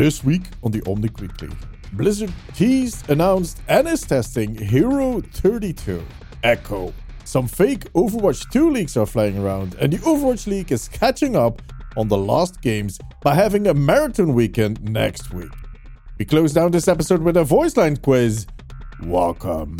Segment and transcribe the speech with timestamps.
[0.00, 1.50] This week on the Omnic Weekly,
[1.92, 6.02] Blizzard teased, announced, and is testing Hero 32
[6.42, 6.94] Echo.
[7.24, 11.60] Some fake Overwatch 2 leaks are flying around, and the Overwatch League is catching up
[11.98, 15.52] on the last games by having a marathon weekend next week.
[16.18, 18.46] We close down this episode with a voice line quiz.
[19.02, 19.76] Welcome.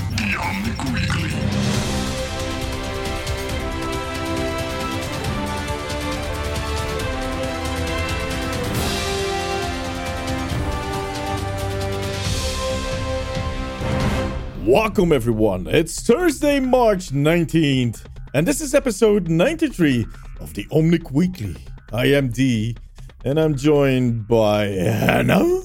[14.71, 15.67] Welcome, everyone.
[15.67, 20.07] It's Thursday, March 19th, and this is episode 93
[20.39, 21.57] of the Omnic Weekly.
[21.93, 22.77] I am D,
[23.25, 25.63] and I'm joined by Hannah,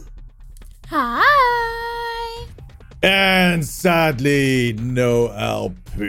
[0.88, 2.48] Hi.
[3.04, 6.02] and sadly, no LP.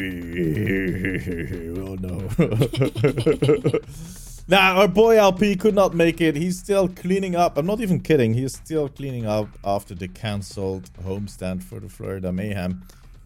[1.79, 2.29] Oh no.
[4.49, 6.37] Nah, our boy LP could not make it.
[6.37, 7.59] He's still cleaning up.
[7.59, 8.33] I'm not even kidding.
[8.35, 12.83] He's still cleaning up after the cancelled homestand for the Florida Mayhem.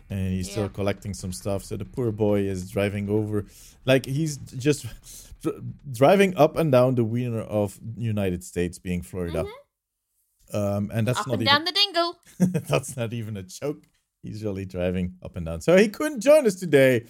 [0.08, 1.62] And he's still collecting some stuff.
[1.62, 3.44] So the poor boy is driving over.
[3.84, 4.86] Like, he's just
[5.42, 5.62] dr-
[5.92, 9.44] driving up and down the wiener of United States, being Florida.
[10.52, 12.16] Um, and that's Up not and even down the dingle.
[12.68, 13.84] that's not even a joke.
[14.22, 15.60] He's really driving up and down.
[15.60, 17.06] So he couldn't join us today,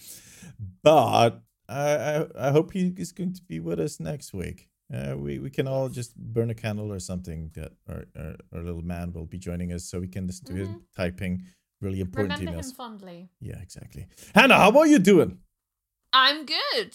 [0.82, 4.68] but I I, I hope he is going to be with us next week.
[4.92, 8.62] Uh, we we can all just burn a candle or something that our, our, our
[8.62, 11.44] little man will be joining us, so we can listen to him typing
[11.80, 12.74] really important Remember him emails.
[12.76, 13.28] fondly.
[13.40, 14.06] Yeah, exactly.
[14.34, 15.38] Hannah, how are you doing?
[16.12, 16.92] I'm good.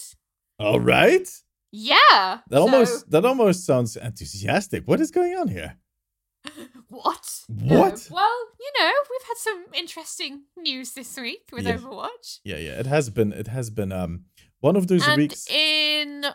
[0.60, 1.28] All right.
[1.72, 2.40] Yeah.
[2.50, 4.84] That so- almost that almost sounds enthusiastic.
[4.88, 5.78] What is going on here?
[6.90, 7.26] What?
[7.50, 7.80] No.
[7.80, 8.08] What?
[8.12, 11.78] Well, you know, we've had some interesting news this week with Yeah.
[11.78, 12.40] Overwatch.
[12.44, 12.80] Yeah, yeah.
[12.80, 14.26] It has been it has been um
[14.66, 15.48] one of those and weeks.
[15.50, 16.26] in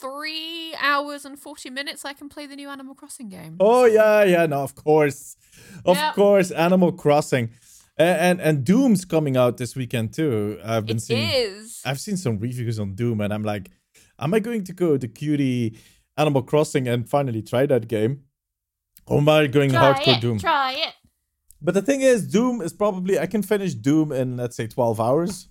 [0.00, 3.56] three hours and 40 minutes, I can play the new Animal Crossing game.
[3.60, 5.36] Oh yeah, yeah, no, of course,
[5.84, 6.14] of Yep.
[6.14, 7.50] course, Animal Crossing,
[7.96, 10.58] and, and and Doom's coming out this weekend too.
[10.64, 11.82] I've been It seeing, is.
[11.84, 13.70] I've seen some reviews on Doom, and I'm like,
[14.18, 15.76] am I going to go to cutie
[16.16, 18.24] Animal Crossing and finally try that game,
[19.06, 20.20] or am I going Try hardcore it.
[20.20, 20.38] Doom?
[20.38, 20.94] Try it.
[21.62, 24.98] But the thing is, Doom is probably I can finish Doom in let's say 12
[24.98, 25.49] hours.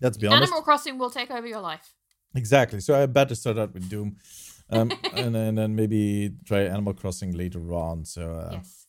[0.00, 0.42] Let's be honest.
[0.52, 1.94] Animal Crossing will take over your life.
[2.34, 2.80] Exactly.
[2.80, 4.16] So I better start out with Doom,
[4.70, 8.04] um, and then then maybe try Animal Crossing later on.
[8.04, 8.22] So.
[8.32, 8.86] Uh, yes.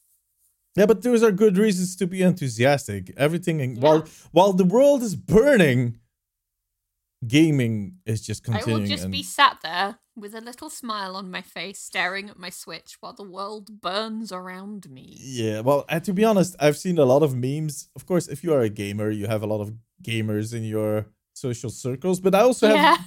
[0.75, 3.11] Yeah, but those are good reasons to be enthusiastic.
[3.17, 4.11] Everything in, while Yeah.
[4.31, 5.97] while the world is burning,
[7.25, 8.75] gaming is just continuing.
[8.75, 12.29] I will just and- be sat there with a little smile on my face, staring
[12.29, 15.15] at my Switch while the world burns around me.
[15.19, 17.89] yeah, well, and to be honest, I've seen a lot of memes.
[17.95, 19.71] Of course, if you are a gamer, you have a lot of
[20.03, 22.19] gamers in your social circles.
[22.19, 22.97] But I also have Yeah.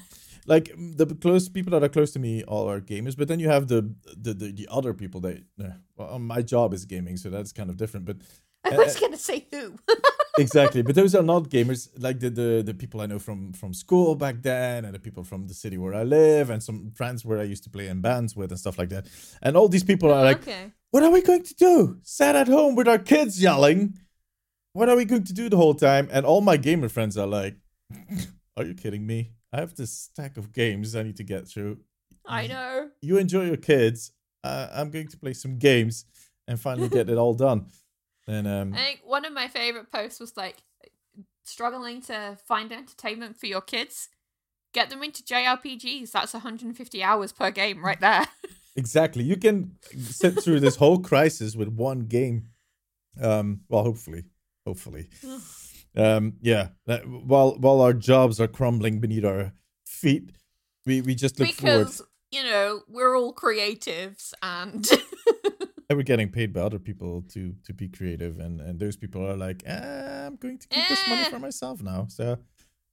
[0.46, 3.16] like the close people that are close to me all are gamers.
[3.16, 6.72] But then you have the the the, the other people that uh, well, my job
[6.74, 8.06] is gaming, so that's kind of different.
[8.06, 8.16] But
[8.64, 9.76] I Uh, was going to say who.
[10.38, 13.74] exactly but those are not gamers like the, the the people i know from from
[13.74, 17.24] school back then and the people from the city where i live and some friends
[17.24, 19.04] where i used to play in bands with and stuff like that
[19.42, 20.70] and all these people are like okay.
[20.92, 23.98] what are we going to do sat at home with our kids yelling
[24.72, 27.26] what are we going to do the whole time and all my gamer friends are
[27.26, 27.56] like
[28.56, 31.78] are you kidding me i have this stack of games i need to get through
[32.26, 32.91] I know.
[33.03, 34.12] you enjoy your kids
[34.44, 36.04] uh, i'm going to play some games
[36.47, 37.66] and finally get it all done
[38.28, 40.62] and um I think one of my favorite posts was like
[41.44, 44.08] struggling to find entertainment for your kids.
[44.72, 46.12] Get them into JRPGs.
[46.12, 48.26] That's 150 hours per game right there.
[48.76, 49.25] Exactly.
[49.25, 52.47] You can sit through this whole crisis with one game.
[53.20, 54.25] Um, well, hopefully,
[54.66, 55.09] hopefully.
[55.97, 56.69] Um, yeah.
[56.87, 59.53] that- while while our jobs are crumbling beneath our
[59.87, 60.31] feet,
[60.87, 61.78] we we just look forward.
[61.87, 64.87] because, you know, we're all creatives and
[65.91, 69.26] And we're getting paid by other people to to be creative, and and those people
[69.26, 71.31] are like, ah, I'm going to keep this money Eh.
[71.31, 72.06] for myself now.
[72.09, 72.38] So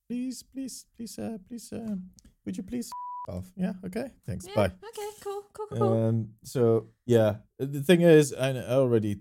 [0.09, 1.95] please, please, please, uh, please, uh,
[2.43, 2.89] would you please
[3.29, 3.51] f- off?
[3.55, 3.73] Yeah.
[3.85, 4.09] Okay.
[4.25, 4.47] Thanks.
[4.47, 4.71] Yeah, Bye.
[4.89, 5.93] Okay, cool, cool, cool.
[6.07, 6.29] Um.
[6.43, 9.17] So yeah, the thing is, I I already,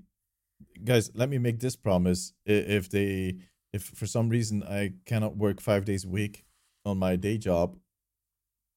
[0.84, 2.32] guys, let me make this promise.
[2.44, 3.36] If they,
[3.72, 6.44] if for some reason I cannot work five days a week
[6.84, 7.76] on my day job,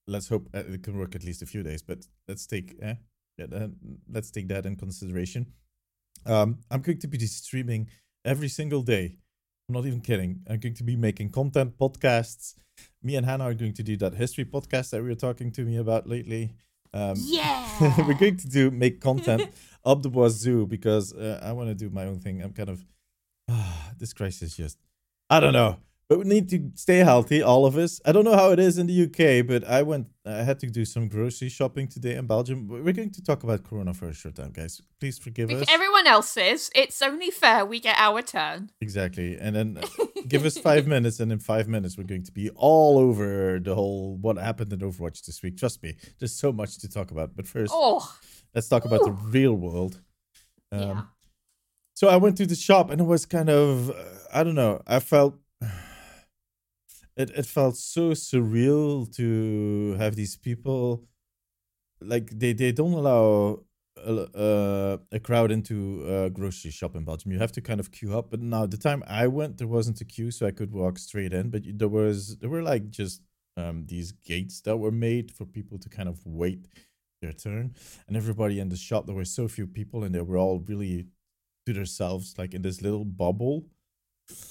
[0.07, 1.81] let's hope uh, it can work at least a few days.
[1.81, 2.96] But let's take, eh,
[3.38, 3.68] yeah,
[4.12, 5.54] let's take that in consideration.
[6.25, 7.90] Um, I'm going to be streaming
[8.25, 9.18] every single day.
[9.68, 10.42] I'm not even kidding.
[10.50, 12.56] I'm going to be making content podcasts.
[13.04, 15.62] Me and Hannah are going to do that history podcast that we were talking to
[15.62, 16.56] me about lately.
[16.94, 17.68] Um, yeah.
[18.00, 19.52] we're going to do make content
[19.86, 22.42] up the wazoo because uh, I want to do my own thing.
[22.42, 22.86] I'm kind of
[23.50, 24.78] ah, this crisis just
[25.30, 25.78] I don't know.
[26.08, 28.02] but we need to stay healthy, all of us.
[28.04, 30.08] I don't know how it is in the UK, but I went.
[30.26, 32.68] I had to do some grocery shopping today in Belgium.
[32.68, 34.81] We're going to talk about Corona for a short time, guys.
[35.00, 35.68] Please forgive If us.
[35.70, 38.72] everyone else is, it's only fair we get our turn.
[38.81, 42.31] Exactly, and then uh, give us five minutes, and in five minutes we're going to
[42.31, 45.58] be all over the whole what happened in Overwatch this week.
[45.58, 47.36] Trust me, there's so much to talk about.
[47.36, 48.08] But first, Oh,
[48.54, 50.02] let's talk about the real world.
[50.72, 51.02] Um, yeah.
[51.96, 53.94] So I went to the shop and it was kind of uh,
[54.34, 54.81] I don't know.
[54.88, 55.36] I felt
[57.18, 61.04] it it felt so surreal to have these people
[62.02, 63.64] like they they don't allow
[64.06, 67.31] a, uh, a crowd into a grocery shop in Belgium.
[67.31, 68.31] You have to kind of queue up.
[68.31, 71.34] But now the time I went, there wasn't a queue, so I could walk straight
[71.34, 71.50] in.
[71.50, 73.22] But there was there were like just
[73.57, 76.68] um these gates that were made for people to kind of wait
[77.22, 77.75] their turn.
[78.07, 81.07] And everybody in the shop, there were so few people, and they were all really
[81.66, 83.66] to themselves, like in this little bubble.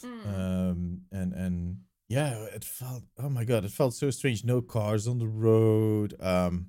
[0.02, 0.26] Mm.
[0.26, 1.76] Um, and and
[2.08, 4.44] yeah, it felt oh my god, it felt so strange.
[4.44, 6.14] No cars on the road.
[6.20, 6.68] Um,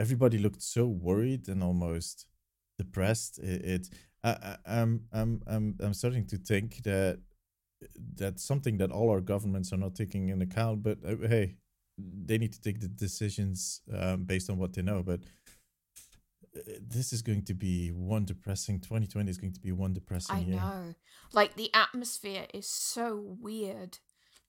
[0.00, 2.26] everybody looked so worried and almost
[2.78, 3.38] depressed.
[3.38, 3.88] It, it
[4.24, 7.20] I, I, I'm I'm I'm I'm starting to think that
[8.14, 10.82] that's something that all our governments are not taking in account.
[10.82, 11.56] But uh, hey,
[11.98, 15.02] they need to take the decisions um, based on what they know.
[15.02, 15.20] But
[16.56, 18.80] uh, this is going to be one depressing.
[18.80, 20.56] 2020 is going to be one depressing I year.
[20.56, 20.94] know.
[21.32, 23.98] Like the atmosphere is so weird.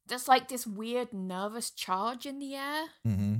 [0.07, 3.35] There's like this weird nervous charge in the air Mm-hmm.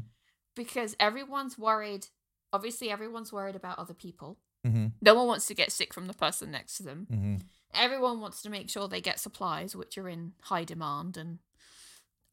[0.56, 2.08] Because everyone's worried.
[2.54, 4.38] Obviously, everyone's worried about other people.
[4.66, 4.88] Mm-hmm.
[5.02, 7.08] No one wants to get sick from the person next to them.
[7.12, 7.36] Mm-hmm.
[7.74, 11.40] Everyone wants to make sure they get supplies, which are in high demand and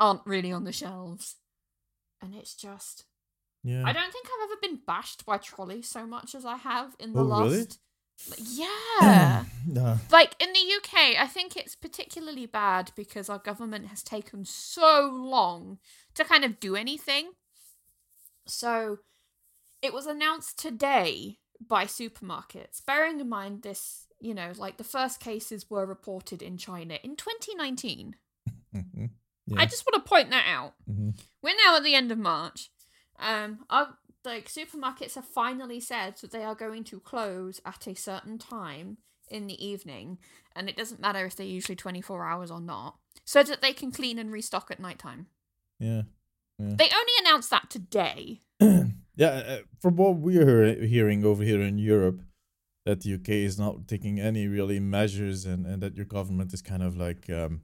[0.00, 1.36] aren't really on the shelves.
[2.20, 3.04] And it's just.
[3.64, 3.82] Yeah.
[3.84, 7.12] I don't think I've ever been bashed by trolley so much as I have in
[7.12, 7.50] the Oh, last.
[7.50, 7.66] really?
[8.58, 9.44] Yeah.
[9.66, 9.98] no.
[10.10, 15.08] like in the UK, I think it's particularly bad because our government has taken so
[15.12, 15.78] long
[16.14, 17.30] to kind of do anything.
[18.48, 18.98] So
[19.82, 25.20] it was announced today by supermarkets, bearing in mind this, you know, like the first
[25.20, 28.16] cases were reported in China in 2019.
[28.74, 29.58] Mm-hmm.
[29.58, 30.74] I just want to point that out.
[30.86, 31.10] hmm
[31.42, 32.70] We're now at the end of March.
[33.18, 37.94] Um, our like supermarkets have finally said that they are going to close at a
[37.94, 38.98] certain time
[39.30, 40.18] in the evening,
[40.54, 43.72] and it doesn't matter if they're usually twenty four hours or not, so that they
[43.72, 45.26] can clean and restock at nighttime.
[45.78, 46.02] Yeah.
[46.58, 48.40] They only announced that today.
[48.60, 49.28] yeah.
[49.28, 52.20] Uh, from what we're hearing over here in Europe,
[52.84, 56.62] that the UK is not taking any really measures, and and that your government is
[56.62, 57.30] kind of like.
[57.30, 57.62] Um,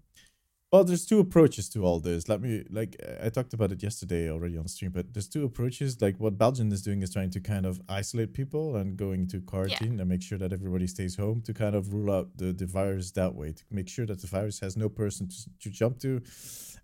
[0.75, 2.29] well, there's two approaches to all this.
[2.29, 6.03] Let me like I talked about it yesterday already on stream, but there's two approaches.
[6.03, 9.41] Like what Belgium is doing is trying to kind of isolate people and going to
[9.41, 12.67] quarantine and make sure that everybody stays home to kind of rule out the, the
[12.67, 16.01] virus that way to make sure that the virus has no person to, to jump
[16.01, 16.21] to,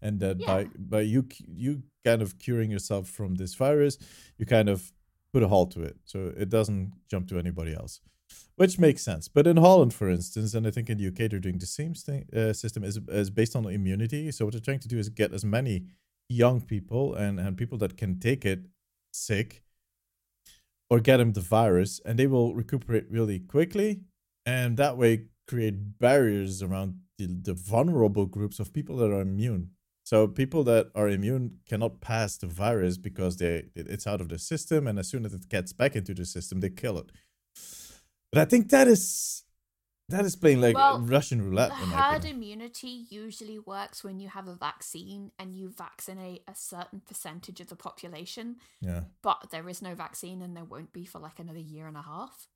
[0.00, 0.66] and that by Yeah.
[0.78, 1.26] by you
[1.64, 3.98] you kind of curing yourself from this virus,
[4.38, 4.92] you kind of
[5.32, 8.00] put a halt to it so it doesn't jump to anybody else
[8.56, 9.28] which makes sense.
[9.28, 11.94] But in Holland, for instance, and I think in the UK they're doing the same
[11.94, 14.30] thing, uh, system is is based on immunity.
[14.30, 15.86] So what they're trying to do is get as many
[16.28, 18.66] young people and and people that can take it
[19.12, 19.62] sick
[20.90, 24.00] or get them the virus, and they will recuperate really quickly,
[24.44, 29.70] and that way create barriers around the, the vulnerable groups of people that are immune.
[30.04, 34.38] So people that are immune cannot pass the virus because they it's out of the
[34.38, 37.10] system, and as soon as it gets back into the system, they kill it.
[38.32, 39.42] But I think that is
[40.08, 41.70] that is playing like Well, Russian roulette.
[41.72, 47.60] Herd immunity usually works when you have a vaccine and you vaccinate a certain percentage
[47.60, 51.38] of the population, Yeah, but there is no vaccine and there won't be for like
[51.38, 52.48] another year and a half.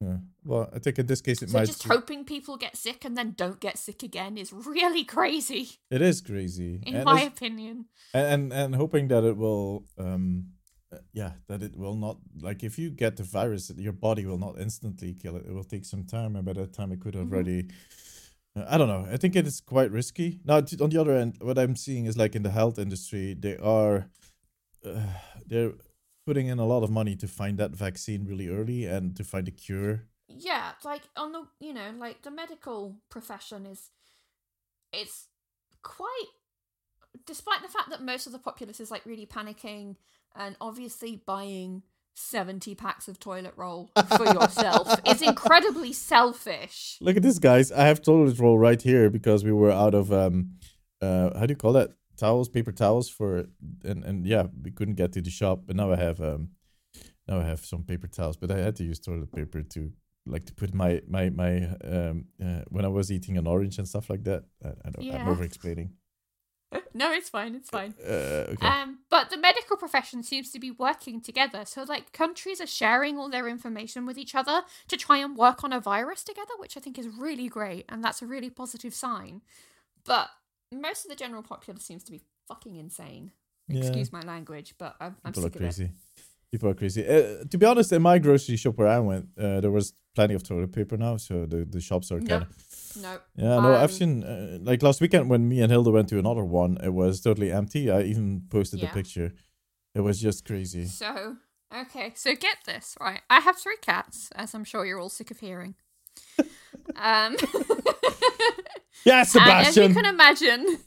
[0.00, 0.18] yeah.
[0.44, 1.66] Well, I think in this case it So might.
[1.66, 6.02] just hoping people get sick and then don't get sick again is really crazy, It
[6.02, 7.86] is crazy, in and, my opinion.
[8.14, 10.52] and and and hoping that it will, um,
[11.12, 14.58] yeah, that it will not like if you get the virus, your body will not
[14.58, 15.46] instantly kill it.
[15.46, 17.32] It will take some time, and by that time, it could have Mhm.
[17.32, 17.68] already.
[18.56, 19.06] Uh, I don't know.
[19.10, 20.40] I think it is quite risky.
[20.44, 23.56] Now, on the other end, what I'm seeing is like in the health industry, they
[23.58, 24.10] are,
[24.84, 25.06] uh,
[25.46, 25.74] they're
[26.24, 29.46] putting in a lot of money to find that vaccine really early and to find
[29.46, 30.08] a cure.
[30.28, 33.90] Yeah, like on the you know, like the medical profession is
[34.92, 35.28] it's
[35.82, 36.30] quite
[37.26, 39.96] despite the fact that most of the populace is like really panicking
[40.38, 41.82] and obviously buying
[42.14, 46.96] 70 packs of toilet roll for yourself is incredibly selfish.
[47.00, 47.70] Look at this, guys.
[47.70, 50.52] I have toilet roll right here because we were out of um,
[51.00, 51.90] uh, how do you call that?
[52.16, 53.44] Towels, paper towels for,
[53.84, 56.48] and and yeah, we couldn't get to the shop, but now I have um,
[57.28, 59.92] now I have some paper towels, but I had to use toilet paper to
[60.24, 63.86] like to put my my my um uh, when I was eating an orange and
[63.86, 64.44] stuff like that.
[64.64, 65.04] I, I don't.
[65.04, 65.20] Yeah.
[65.20, 65.90] I'm over explaining.
[66.94, 67.54] No, it's fine.
[67.54, 67.94] It's fine.
[68.04, 68.66] Uh, okay.
[68.66, 71.64] Um, but the medical profession seems to be working together.
[71.64, 75.62] So, like, countries are sharing all their information with each other to try and work
[75.64, 78.94] on a virus together, which I think is really great, and that's a really positive
[78.94, 79.42] sign.
[80.04, 80.28] But
[80.72, 83.32] most of the general populace seems to be fucking insane.
[83.68, 83.80] Yeah.
[83.80, 85.58] Excuse my language, but I'm, I'm People are sick it.
[85.58, 85.90] crazy.
[86.52, 87.06] People are crazy.
[87.06, 90.34] Uh, to be honest, in my grocery shop where I went, uh, there was plenty
[90.34, 92.48] of toilet paper now, so the, the shops are kind of.
[93.00, 93.18] No.
[93.36, 96.18] Yeah, no, I've Um, seen uh, like last weekend when me and Hilda went to
[96.18, 97.90] another one, it was totally empty.
[97.90, 99.32] I even posted the picture.
[99.94, 100.86] It was just crazy.
[100.86, 101.36] So,
[101.82, 103.20] okay, so get this, right?
[103.30, 105.74] I have three cats, as I'm sure you're all sick of hearing.
[106.96, 107.36] um,
[109.04, 109.88] Yeah, and as Sebastian.
[109.90, 110.78] you can imagine,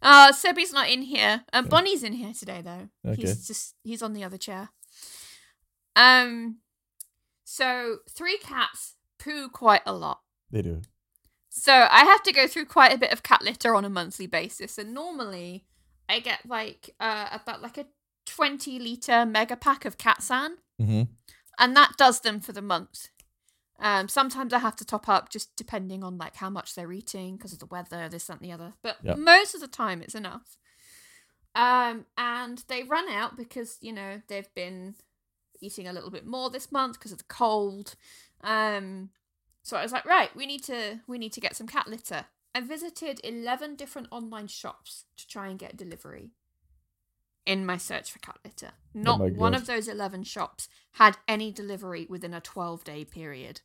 [0.00, 1.42] uh, Sebby's not in here.
[1.52, 2.88] Uh, Bonnie's in here today, though.
[3.10, 3.22] Okay.
[3.22, 4.68] He's just he's on the other chair.
[5.96, 6.58] Um,
[7.48, 10.20] so three cats poo quite a lot.
[10.50, 10.82] They do.
[11.48, 14.26] So I have to go through quite a bit of cat litter on a monthly
[14.26, 15.64] basis, and normally
[16.08, 17.86] I get like uh, about like a
[18.26, 21.02] twenty liter mega pack of Catsan, Mm-hmm.
[21.58, 23.08] and that does them for the month.
[23.78, 27.36] Um, sometimes I have to top up just depending on like how much they're eating
[27.36, 28.72] because of the weather, this, that, and the other.
[28.82, 29.14] But Yeah.
[29.14, 30.56] most of the time, it's enough.
[31.54, 34.94] Um, and they run out because you know they've been
[35.60, 37.94] eating a little bit more this month because of the cold.
[38.42, 39.10] Um,
[39.62, 42.26] so I was like, right, we need to we need to get some cat litter.
[42.54, 46.30] I visited eleven different online shops to try and get delivery.
[47.44, 51.52] In my search for cat litter, not my one of those eleven shops had any
[51.52, 53.60] delivery within a twelve day period.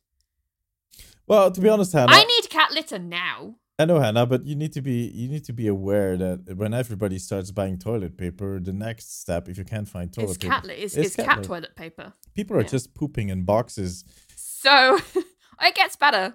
[1.26, 3.56] Well, to be honest, Hannah, I need cat litter now.
[3.78, 6.74] I know Hannah, but you need to be you need to be aware that when
[6.74, 10.52] everybody starts buying toilet paper, the next step, if you can't find toilet It's paper,
[10.52, 12.12] cat is, It's cat toilet paper.
[12.34, 12.68] people are yeah.
[12.68, 14.04] just pooping in boxes.
[14.36, 14.98] So
[15.62, 16.34] it gets better.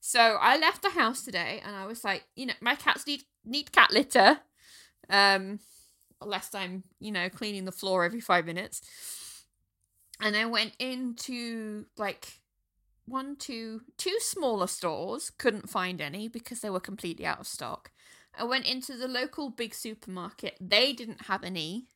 [0.00, 3.22] So I left the house today and I was like, you know, my cats need
[3.44, 4.38] need cat litter.
[5.10, 5.58] Um
[6.20, 8.82] lest I'm, you know, cleaning the floor every five minutes.
[10.20, 12.40] And I went into like
[13.08, 17.90] one, two, two smaller stores, couldn't find any because they were completely out of stock.
[18.38, 20.56] I went into the local big supermarket.
[20.60, 21.86] They didn't have any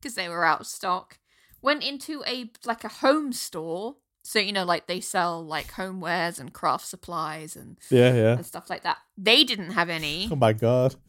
[0.00, 1.18] because they were out of stock.
[1.62, 3.96] Went into a like a home store.
[4.22, 8.32] So you know, like they sell like homewares and craft supplies and, Yeah, yeah.
[8.32, 8.98] and stuff like that.
[9.16, 10.28] They didn't have any.
[10.30, 10.96] Oh my god.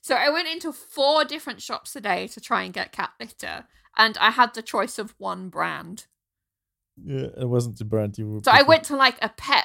[0.00, 3.64] so I went into four different shops today to try and get cat litter,
[3.96, 6.06] and I had the choice of one brand.
[7.04, 8.40] Yeah, it wasn't the brand you were.
[8.44, 9.64] So I went to like a pet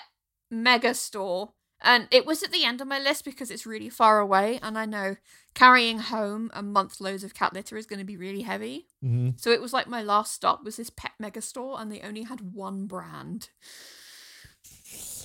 [0.50, 4.20] mega store, and it was at the end of my list because it's really far
[4.20, 5.16] away, and I know
[5.54, 8.88] carrying home a month loads of cat litter is going to be really heavy.
[9.04, 9.40] Mhm.
[9.40, 12.24] So it was like my last stop was this pet mega store, and they only
[12.24, 13.50] had one brand.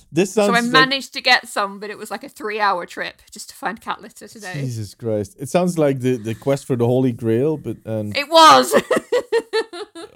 [0.09, 2.85] This sounds so I like- managed to get some, but it was like a three-hour
[2.85, 4.53] trip just to find cat litter today.
[4.53, 5.35] Jesus Christ!
[5.37, 8.73] It sounds like the, the quest for the Holy Grail, but and It was.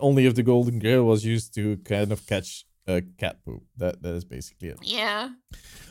[0.01, 3.63] only if the Golden Grail was used to kind of catch a cat poop.
[3.77, 4.79] That that is basically it.
[4.83, 5.29] yeah.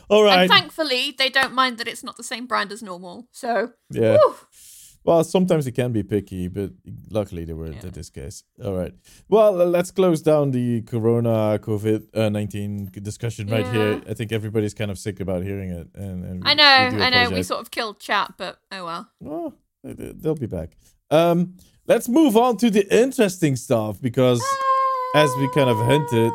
[0.09, 0.41] All right.
[0.41, 3.27] And thankfully, they don't mind that it's not the same brand as normal.
[3.31, 4.17] So, yeah.
[4.17, 4.35] whew.
[5.03, 6.71] Well, sometimes it can be picky, but
[7.09, 7.87] luckily they weren't Yeah.
[7.87, 8.43] in this case.
[8.63, 8.93] All right.
[9.29, 13.93] Well, let's close down the Corona COVID uh, nineteen discussion right here.
[13.93, 14.11] Yeah.
[14.11, 16.63] I think everybody's kind of sick about hearing it, and, and I know,
[17.05, 19.09] I know, we sort of killed chat, but oh well.
[19.19, 19.53] Well,
[19.83, 20.77] they- they- they'll be back.
[21.09, 21.55] Um,
[21.91, 24.41] let's move on to the interesting stuff because
[25.13, 26.31] As we kind of hinted,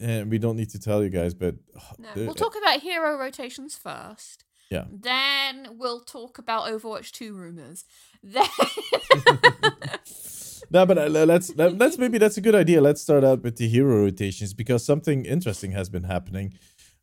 [0.00, 1.54] and we don't need to tell you guys, but
[1.98, 4.44] No, we'll talk about hero rotations first.
[4.70, 4.84] Yeah.
[4.90, 7.84] Then we'll talk about Overwatch 2 rumors.
[8.22, 8.46] Then
[10.70, 12.80] no, but uh, let's let, let's maybe that's a good idea.
[12.80, 16.54] Let's start out with the hero rotations because something interesting has been happening.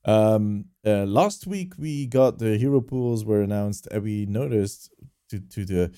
[0.04, 4.90] Um, uh, last week we got the hero pools were announced, and we noticed
[5.30, 5.92] to to the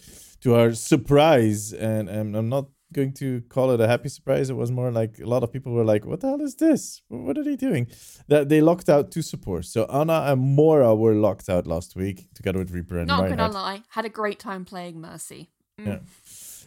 [0.45, 4.51] to our surprise, and, and I'm not going to call it a happy surprise.
[4.51, 7.01] It was more like a lot of people were like, "What the hell is this?
[7.07, 7.87] What are they doing?"
[8.27, 9.69] That they locked out two supports.
[9.69, 13.53] So Ana and Moira were locked out last week together with Reaper and not Reinhardt.
[13.53, 15.49] gonna lie, had a great time playing Mercy.
[15.79, 15.87] Mm.
[15.87, 15.99] Yeah.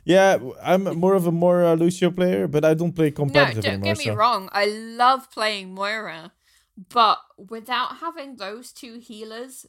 [0.04, 3.73] Yeah, I'm more of a uh, Lucio player, but I don't play competitive No, don't
[3.75, 3.94] anymore.
[3.94, 4.49] get me so- wrong.
[4.52, 6.32] I love playing Moira,
[6.99, 9.66] but without having those two healers,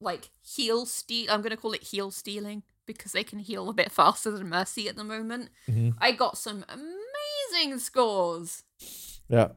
[0.00, 3.90] like heal steal, I'm gonna call it heal stealing because they can heal a bit
[3.92, 5.50] faster than Mercy at the moment.
[5.68, 5.94] Mhm.
[5.98, 8.62] I got some amazing scores
[9.28, 9.48] Yeah.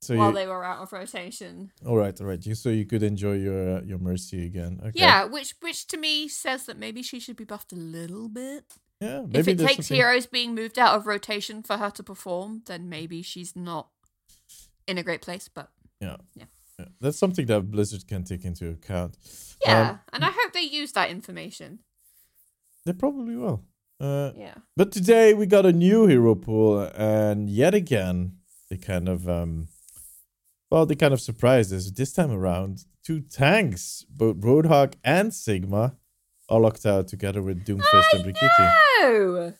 [0.00, 1.72] So while you, they were out of rotation.
[1.84, 2.44] all right, all right.
[2.46, 4.78] You so you could enjoy your uh, your mercy again.
[4.80, 4.92] Okay.
[5.00, 8.64] Yeah, which which to me says that maybe she should be buffed a little bit.
[9.00, 9.26] Yeah.
[9.32, 12.88] if it takes something- heroes being moved out of rotation for her to perform, then
[12.88, 13.88] maybe she's not
[14.86, 15.48] in a great place.
[15.48, 15.70] But
[16.00, 16.16] Yeah.
[16.34, 16.46] Yeah.
[16.78, 16.86] Yeah.
[17.00, 19.16] That's something that Blizzard can take into account.
[19.66, 21.80] yeah, Um, and I hope they use that information.
[22.88, 23.64] They probably will.
[24.00, 24.54] Uh, Yeah.
[24.74, 28.38] But today we got a new hero pool, and yet again
[28.70, 29.68] they kind of um,
[30.70, 31.90] well, they kind of surprised us.
[31.90, 35.96] This time around, two tanks, both Roadhog and Sigma,
[36.48, 39.54] are locked out together with Doomfist and Brigitte,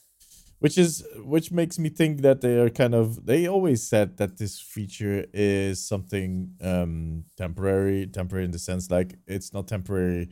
[0.61, 3.27] which is which makes me think that they are kind of.
[3.27, 9.17] They always said that this feature is something um temporary, temporary in the sense like
[9.27, 10.31] it's not temporary.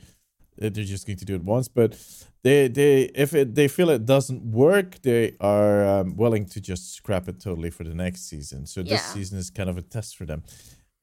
[0.58, 1.96] They're just going to do it once, but
[2.42, 6.94] they they if it they feel it doesn't work, they are um, willing to just
[6.94, 8.66] scrap it totally for the next season.
[8.66, 9.12] So this Yeah.
[9.14, 10.42] season is kind of a test for them,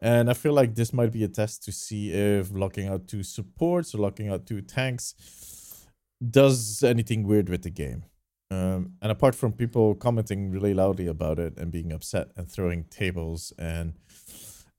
[0.01, 3.24] and I feel like this might be a test to see if locking out two
[3.24, 5.15] supports or locking out two tanks
[6.29, 8.03] does anything weird with the game.
[8.51, 12.83] Um, and apart from people commenting really loudly about it and being upset and throwing
[12.86, 13.93] tables and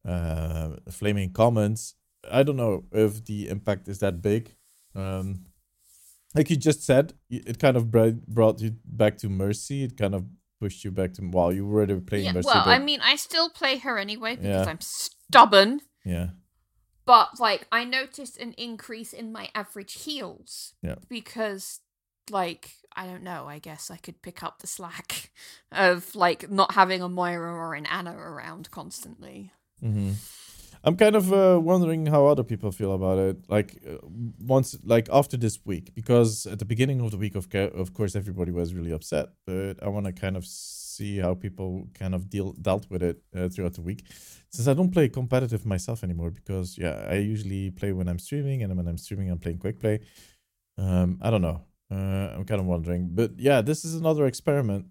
[0.06, 1.94] uh, flaming comments,
[2.30, 4.54] I don't know if the impact is that big.
[4.94, 5.46] Um,
[6.34, 9.84] like you just said, it kind of brought brought you back to Mercy.
[9.84, 10.24] It kind of
[10.60, 12.32] pushed you back to while you were already playing yeah.
[12.32, 12.46] Mercy.
[12.46, 14.70] Well, but- I mean, I still play her anyway because Yeah.
[14.70, 15.80] I'm stubborn.
[16.04, 16.28] yeah,
[17.06, 20.74] But like, I noticed an increase in my average heals.
[20.82, 20.96] Yeah.
[21.08, 21.80] Because,
[22.30, 23.46] like, I don't know.
[23.48, 25.30] I guess I could pick up the slack
[25.72, 29.52] of like not having a Moira or an Ana around constantly.
[29.80, 30.12] hmm
[30.86, 33.36] I'm kind of uh, wondering how other people feel about it.
[33.48, 33.96] Like uh,
[34.38, 38.14] once, like after this week, because at the beginning of the week, of of course,
[38.14, 39.28] everybody was really upset.
[39.46, 43.22] But I want to kind of see how people kind of deal dealt with it
[43.34, 44.04] uh, throughout the week.
[44.50, 48.62] Since I don't play competitive myself anymore, because yeah, I usually play when I'm streaming,
[48.62, 50.00] and when I'm streaming, I'm playing quick play.
[50.76, 51.62] Um, I don't know.
[51.90, 54.86] Uh, I'm kind of wondering, but yeah, this is another experiment.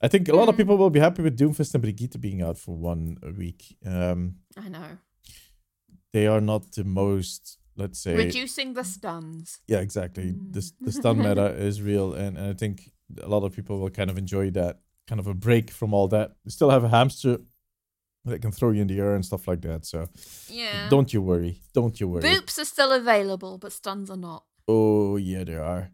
[0.00, 0.58] I think a lot of Mhm.
[0.58, 3.76] people will be happy with Doomfist and Brigitte being out for one week.
[3.84, 4.98] Um, I know.
[6.12, 9.60] They are not the most let's say Reducing the stuns.
[9.68, 10.72] yeah exactly the, Mm.
[10.86, 12.90] the stun meta is real and, and i think
[13.22, 16.08] a lot of people will kind of enjoy that kind of a break from all
[16.08, 17.38] that you still have a hamster
[18.24, 20.08] that can throw you in the air and stuff like that so
[20.48, 20.88] Yeah.
[20.88, 24.44] don't you worry don't you worry Boops are still available, but stuns are not.
[24.66, 25.90] oh yeah there are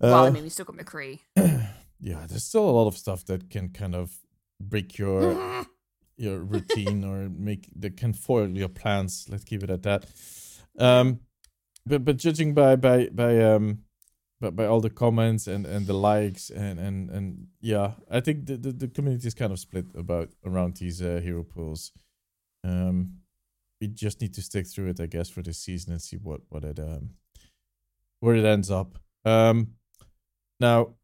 [0.00, 1.18] well, I Uh, mean, we still got McCree.
[2.00, 4.10] yeah there's still a lot of stuff that can kind of
[4.60, 5.22] break your
[6.22, 9.26] your routine or make that can foil your plans.
[9.28, 10.06] Let's keep it at that.
[10.78, 11.20] Um,
[11.84, 13.78] but but judging by by by um,
[14.40, 18.46] but by all the comments and and the likes and and and yeah, I think
[18.46, 21.92] the the, the community is kind of split about around these uh, hero pools.
[22.64, 23.18] Um,
[23.80, 26.42] we just need to stick through it, I guess, for this season and see what
[26.48, 27.10] what it um
[28.20, 28.98] where it ends up.
[29.24, 29.74] Um,
[30.60, 30.94] now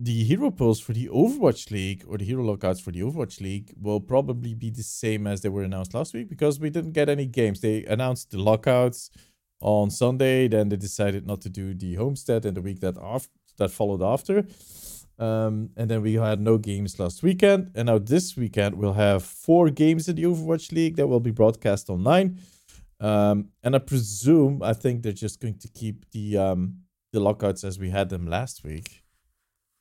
[0.00, 3.72] the hero pools for the Overwatch League or the hero lockouts for the Overwatch League
[3.80, 7.08] will probably be the same as they were announced last week because we didn't get
[7.08, 7.60] any games.
[7.60, 9.10] They announced the lockouts
[9.60, 13.28] on Sunday, then they decided not to do the homestand in the week that off
[13.56, 14.44] that followed after.
[15.16, 19.22] Um, and then we had no games last weekend, and now this weekend we'll have
[19.22, 22.40] four games in the Overwatch League that will be broadcast online.
[22.98, 26.78] Um, and I presume I think they're just going to keep the um
[27.12, 29.03] the lockouts as we had them last week.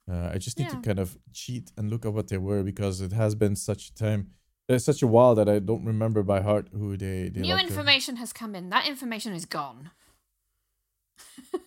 [0.09, 2.99] Uh, I just need to kind of cheat and look at what they were because
[2.99, 4.31] it has been such a time,
[4.67, 7.29] uh, such a while that I don't remember by heart who they.
[7.29, 8.69] they New information has come in.
[8.69, 9.91] That information is gone.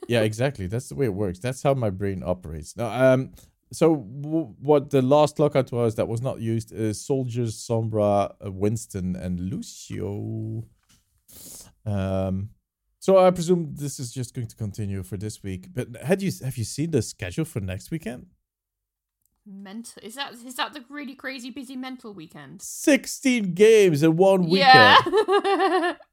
[0.08, 0.66] Yeah, exactly.
[0.72, 1.38] That's the way it works.
[1.38, 2.76] That's how my brain operates.
[2.76, 3.32] Now, um,
[3.72, 8.52] so w- what the last lockout was that was not used is Soldiers, Sombra, uh,
[8.52, 10.64] Winston, and Lucio.
[11.84, 12.50] Um,
[13.06, 15.68] so I presume this is just going to continue for this week.
[15.72, 18.26] But had you have you seen the schedule for next weekend?
[19.46, 22.62] Mental is that is that the really crazy busy mental weekend?
[22.62, 25.04] Sixteen games in one weekend.
[25.38, 25.94] Yeah.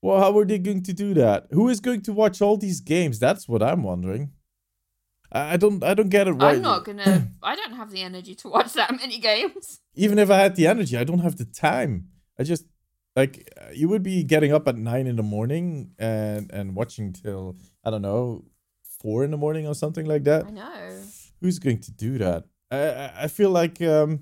[0.00, 1.48] Well, how are they going to do that?
[1.50, 3.18] Who is going to watch all these games?
[3.18, 4.30] That's what I'm wondering.
[5.32, 6.54] I don't, I don't get it right.
[6.54, 7.30] I'm not gonna.
[7.42, 9.80] I don't have the energy to watch that many games.
[9.96, 12.10] Even if I had the energy, I don't have the time.
[12.38, 12.64] I just
[13.16, 17.56] like you would be getting up at nine in the morning and and watching till
[17.84, 18.44] I don't know
[19.00, 20.46] four in the morning or something like that.
[20.46, 21.02] I know.
[21.40, 22.44] Who's going to do that?
[22.70, 24.20] I I- I feel like um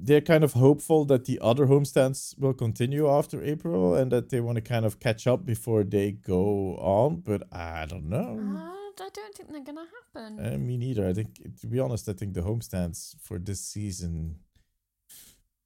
[0.00, 4.40] they're kind of hopeful that the other homestands will continue after April and that they
[4.40, 7.20] want to kind of catch up before they go on.
[7.28, 8.38] But I don't know.
[8.38, 8.74] Uh,
[9.06, 10.38] I don't think they're gonna happen.
[10.38, 11.08] Uh, me neither.
[11.08, 14.36] I think, to be honest, I think the homestands for this season,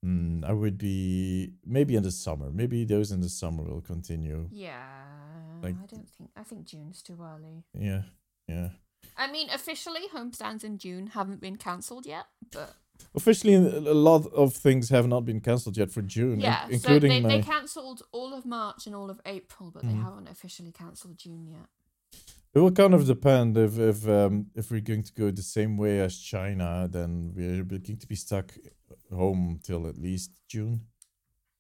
[0.05, 2.51] mm, I would be maybe in the summer.
[2.51, 4.49] Maybe those in the summer will continue.
[4.53, 4.83] yeah.
[5.63, 6.31] like- I don't think.
[6.37, 7.65] I think June's too early.
[7.79, 8.03] Yeah,
[8.49, 8.71] yeah.
[9.17, 12.75] I mean, officially, homestands in June haven't been cancelled yet, but
[13.15, 16.73] officially, a lot of things have not been cancelled yet for June, in- Yeah, so
[16.73, 17.29] including they, my.
[17.29, 20.03] they cancelled all of March and all of April, but they Mhm.
[20.03, 21.69] haven't officially cancelled June yet.
[22.55, 25.77] It will kind of depend if if um, if we're going to go the same
[25.77, 28.53] way as China, then we're going to be stuck
[29.13, 30.87] home till at least June.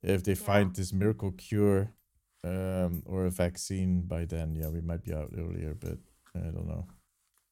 [0.03, 0.47] If they Yeah.
[0.47, 1.95] find this miracle cure
[2.45, 5.99] um, or a vaccine by then, yeah, we might be out earlier, but
[6.35, 6.87] I don't know.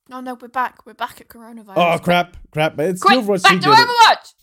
[0.08, 0.84] No, no, we're back.
[0.84, 1.74] We're back at coronavirus.
[1.76, 2.78] Oh crap, crap!
[2.80, 3.62] It's Quick, Overwatch back League.
[3.62, 3.86] to did it.
[3.88, 4.34] Overwatch!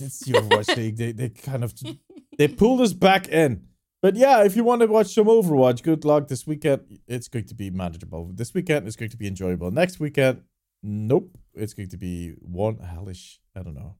[0.00, 0.96] It's the Overwatch League.
[0.96, 1.72] They they kind of
[2.38, 3.68] they pulled us back in.
[4.00, 6.26] But yeah, if you want to watch some Overwatch, good luck.
[6.26, 8.32] This weekend, it's going to be manageable.
[8.34, 9.70] This weekend, is going to be enjoyable.
[9.70, 10.42] Next weekend,
[10.82, 13.38] nope, it's going to be one hellish.
[13.54, 13.94] I don't know.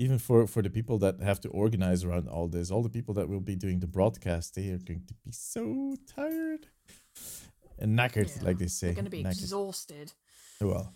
[0.00, 3.14] Even for for the people that have to organize around all this, all the people
[3.14, 6.68] that will be doing the broadcast, they are going to be so tired
[7.80, 8.86] and knackered, Yeah, like they say.
[8.88, 9.42] They're going to be knackered.
[9.42, 10.12] exhausted.
[10.60, 10.92] Well,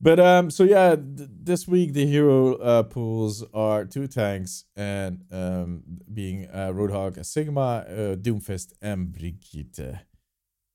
[0.00, 5.24] but um, so yeah, th- this week the hero uh, pools are two tanks and
[5.30, 9.98] um, being uh, Roadhog, Sigma, uh, Doomfist, and Brigitte.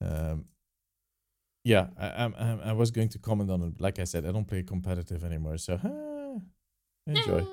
[0.02, 0.46] Um,
[1.64, 3.82] yeah, I, I'm- I was going to comment on it.
[3.82, 5.78] Like I said, I don't play competitive anymore, so
[7.08, 7.46] enjoy.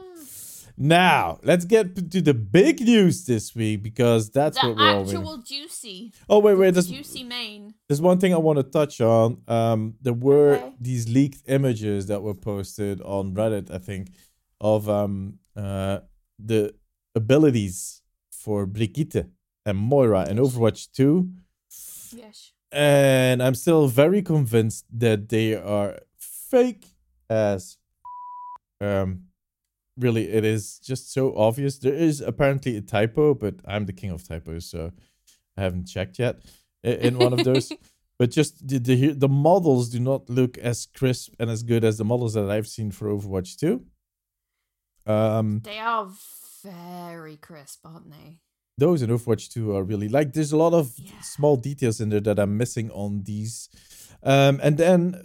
[0.76, 5.02] Now let's get to the big news this week because that's the what we're all
[5.04, 7.74] actual juicy, Oh wait, wait, there's juicy main.
[7.88, 9.42] there's one thing I want to touch on.
[9.46, 10.72] Um, there were Okay.
[10.80, 14.08] these leaked images that were posted on Reddit, I think,
[14.60, 16.00] of um uh
[16.38, 16.74] the
[17.14, 19.26] abilities for Brigitte
[19.64, 21.30] and Moira in Overwatch 2.
[22.16, 22.52] Yes.
[22.72, 26.86] And I'm still very convinced that they are fake
[27.30, 27.78] as
[28.80, 29.26] um
[29.98, 31.78] really it is just so obvious.
[31.78, 34.92] There is apparently a typo, but I'm the king of typos, so
[35.56, 36.36] I haven't checked yet
[36.82, 37.72] in one of those.
[38.16, 41.98] But just the, the the models do not look as crisp and as good as
[41.98, 43.84] the models that I've seen for Overwatch 2.
[45.06, 46.08] Um, They are
[46.62, 48.38] very crisp, aren't they?
[48.76, 51.20] those in Overwatch 2 are really like there's a lot of Yeah.
[51.22, 53.68] small details in there that I'm missing on these.
[54.22, 55.22] Um, and then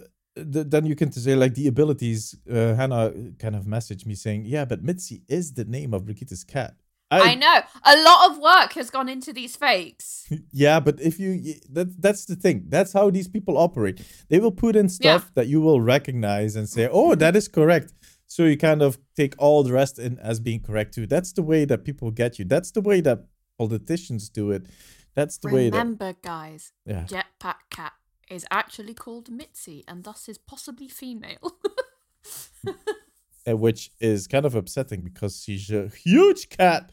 [0.52, 2.36] th- then you can say like the abilities.
[2.50, 6.44] Uh, Hannah kind of messaged me saying, "Yeah, but Mitzi is the name of Brigitte's
[6.44, 6.76] cat."
[7.12, 7.62] I know.
[7.86, 10.32] A lot of work has gone into these fakes.
[10.52, 12.66] Yeah, but if you that that's the thing.
[12.70, 14.02] That's how these people operate.
[14.30, 17.94] They will put in stuff that you will recognize and say, "Oh, that is correct."
[18.28, 21.08] So you kind of take all the rest in as being correct too.
[21.08, 22.46] That's the way that people get you.
[22.46, 23.26] That's the way that
[23.58, 24.68] politicians do it.
[25.16, 27.06] That's the way that Remember, guys, yeah.
[27.06, 27.94] Jetpack Cat
[28.30, 31.58] is actually called Mitzi and thus is possibly female.
[33.48, 36.92] which is kind of upsetting because she's a huge cat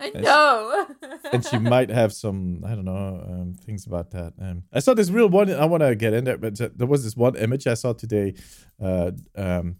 [0.00, 0.86] I know.
[1.32, 4.32] and she might have some I don't know um, things about that.
[4.40, 5.50] Um, I saw this real one.
[5.52, 8.34] I want to get in there, but there was this one image I saw today.
[8.82, 9.76] Uh, um,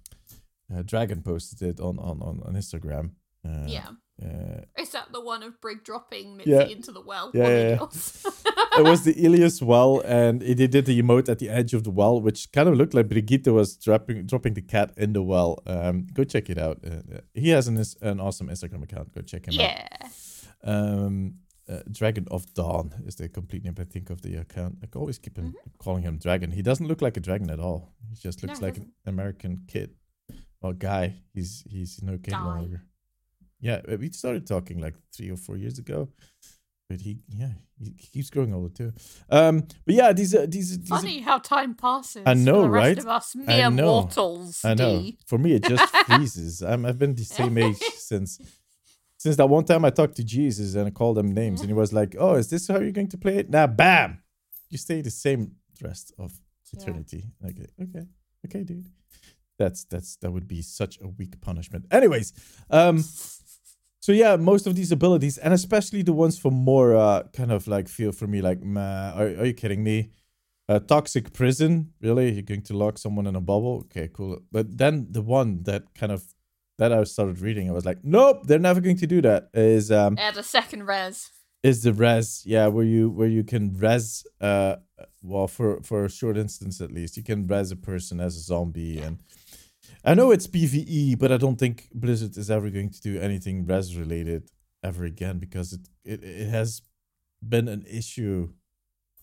[0.73, 3.13] uh, Dragon posted it on on on, on Instagram.
[3.47, 3.89] Uh, yeah.
[4.23, 6.63] Uh, Is that the one of Brig dropping Mitzi Yeah.
[6.65, 7.31] into the well?
[7.35, 7.87] Yeah, yeah, yeah.
[8.79, 11.83] It was the Ilios well, and it, they did the emote at the edge of
[11.85, 15.23] the well, which kind of looked like Brigitte was dropping dropping the cat in the
[15.23, 15.59] well.
[15.67, 16.79] Um, go check it out.
[16.87, 19.13] Uh, he has an an awesome Instagram account.
[19.15, 19.61] Go check him out.
[19.61, 20.09] yeah.
[20.63, 21.35] um
[21.69, 25.19] uh, dragon of dawn is the complete name i think of the account i always
[25.19, 28.43] keep him calling him dragon he doesn't look like a dragon at all he just
[28.43, 29.95] No, looks he like an american kid
[30.63, 32.45] or guy he's he's no kid Guy.
[32.45, 32.83] longer
[33.61, 36.09] yeah uh, we started talking like three or four years ago
[36.89, 38.93] but he yeah he keeps growing older too
[39.31, 42.23] um but yeah these are these, these are- Funny how time passes.
[42.27, 42.99] I know, for the rest right?
[42.99, 43.87] Of us I mere know.
[43.93, 44.65] mortals.
[44.65, 44.99] I know.
[45.01, 45.19] D.
[45.27, 46.63] For me, it just freezes.
[46.63, 48.39] I'm, I've been the same age since
[49.19, 51.75] since that one time I talked to Jesus and I called him names, and he
[51.75, 54.23] was like, "Oh, is this how you're going to play it?" Now, bam,
[54.71, 56.33] you stay the same rest of
[56.73, 56.81] Yeah.
[56.81, 57.23] eternity.
[57.41, 58.07] Like, okay,
[58.47, 58.89] okay, dude.
[59.59, 61.85] That's that's that would be such a weak punishment.
[61.91, 62.33] Anyways,
[62.71, 63.05] um,
[64.11, 67.69] so yeah, most of these abilities, and especially the ones for more uh, kind of
[67.69, 70.11] like feel for me like, man, are, are you kidding me?
[70.69, 72.33] A toxic prison, really?
[72.33, 73.85] You're going to lock someone in a bubble?
[73.85, 74.41] Okay, cool.
[74.51, 76.25] But then the one that kind of
[76.79, 79.49] that I started reading, I was like, nope, they're never going to do that.
[79.55, 81.31] Is um Add a second res.
[81.63, 82.43] is the res?
[82.45, 84.77] Yeah, where you where you can res uh
[85.23, 88.41] well for for a short instance at least, you can res a person as a
[88.41, 89.23] zombie and
[90.05, 93.67] I know it's PVE, but I don't think Blizzard is ever going to do anything
[93.67, 94.51] res related
[94.83, 96.83] ever again because it it, it has
[97.47, 98.51] been an issue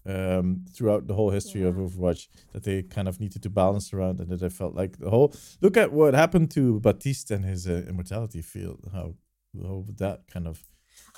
[0.06, 4.20] um throughout the whole history of Overwatch that they kind of needed to balance around
[4.20, 7.68] and that I felt like the whole look at what happened to Baptiste and his
[7.68, 9.16] uh, immortality field how
[9.62, 10.64] how that kind of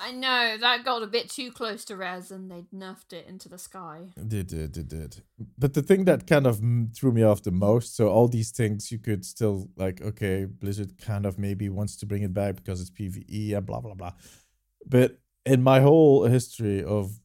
[0.02, 3.50] I know that got a bit too close to res, and they nerfed it into
[3.50, 4.08] the sky.
[4.16, 5.24] They did, they did.
[5.58, 6.62] But the thing that kind of
[6.96, 10.98] threw me off the most, so all these things you could still like, okay, Blizzard
[10.98, 14.14] kind of maybe wants to bring it back because it's PVE and blah blah blah.
[14.86, 17.20] But in my whole history of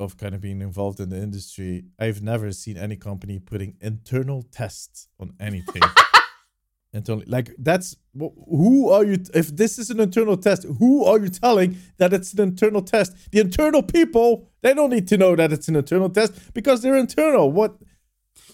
[0.00, 4.42] of kind of being involved in the industry, I've never seen any company putting internal
[4.42, 5.82] tests on anything.
[6.94, 9.18] internal, like that's who are you?
[9.34, 13.12] If this is an internal test, who are you telling that it's an internal test?
[13.32, 16.96] The internal people, they don't need to know that it's an internal test because they're
[16.96, 17.50] internal.
[17.50, 17.76] What?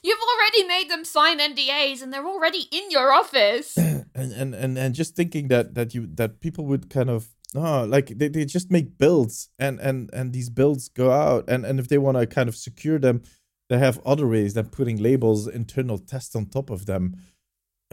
[0.03, 3.77] You've already made them sign NDAs, and they're already in your office.
[4.15, 7.85] and and and and just thinking that that you that people would kind of oh
[7.85, 11.81] like they, they just make builds and and and these builds go out and and
[11.81, 13.23] if they want to kind of secure them
[13.69, 17.17] they have other ways than putting labels internal tests on top of them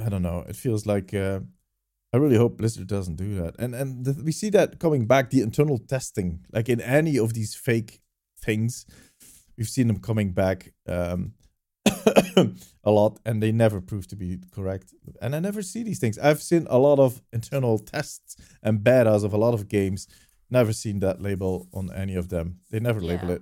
[0.03, 0.45] i don't know.
[0.47, 1.39] It feels like uh
[2.13, 3.55] i really hope blizzard doesn't do that.
[3.59, 7.33] And and th- we see that coming back the internal testing like in any of
[7.33, 8.01] these fake
[8.39, 8.85] things
[9.57, 11.33] we've seen them coming back um
[12.83, 14.93] a lot and they never prove to be correct.
[15.21, 16.17] And i never see these things.
[16.17, 20.07] I've seen a lot of internal tests and betas of a lot of games.
[20.49, 22.59] Never seen that label on any of them.
[22.71, 23.41] They never label it.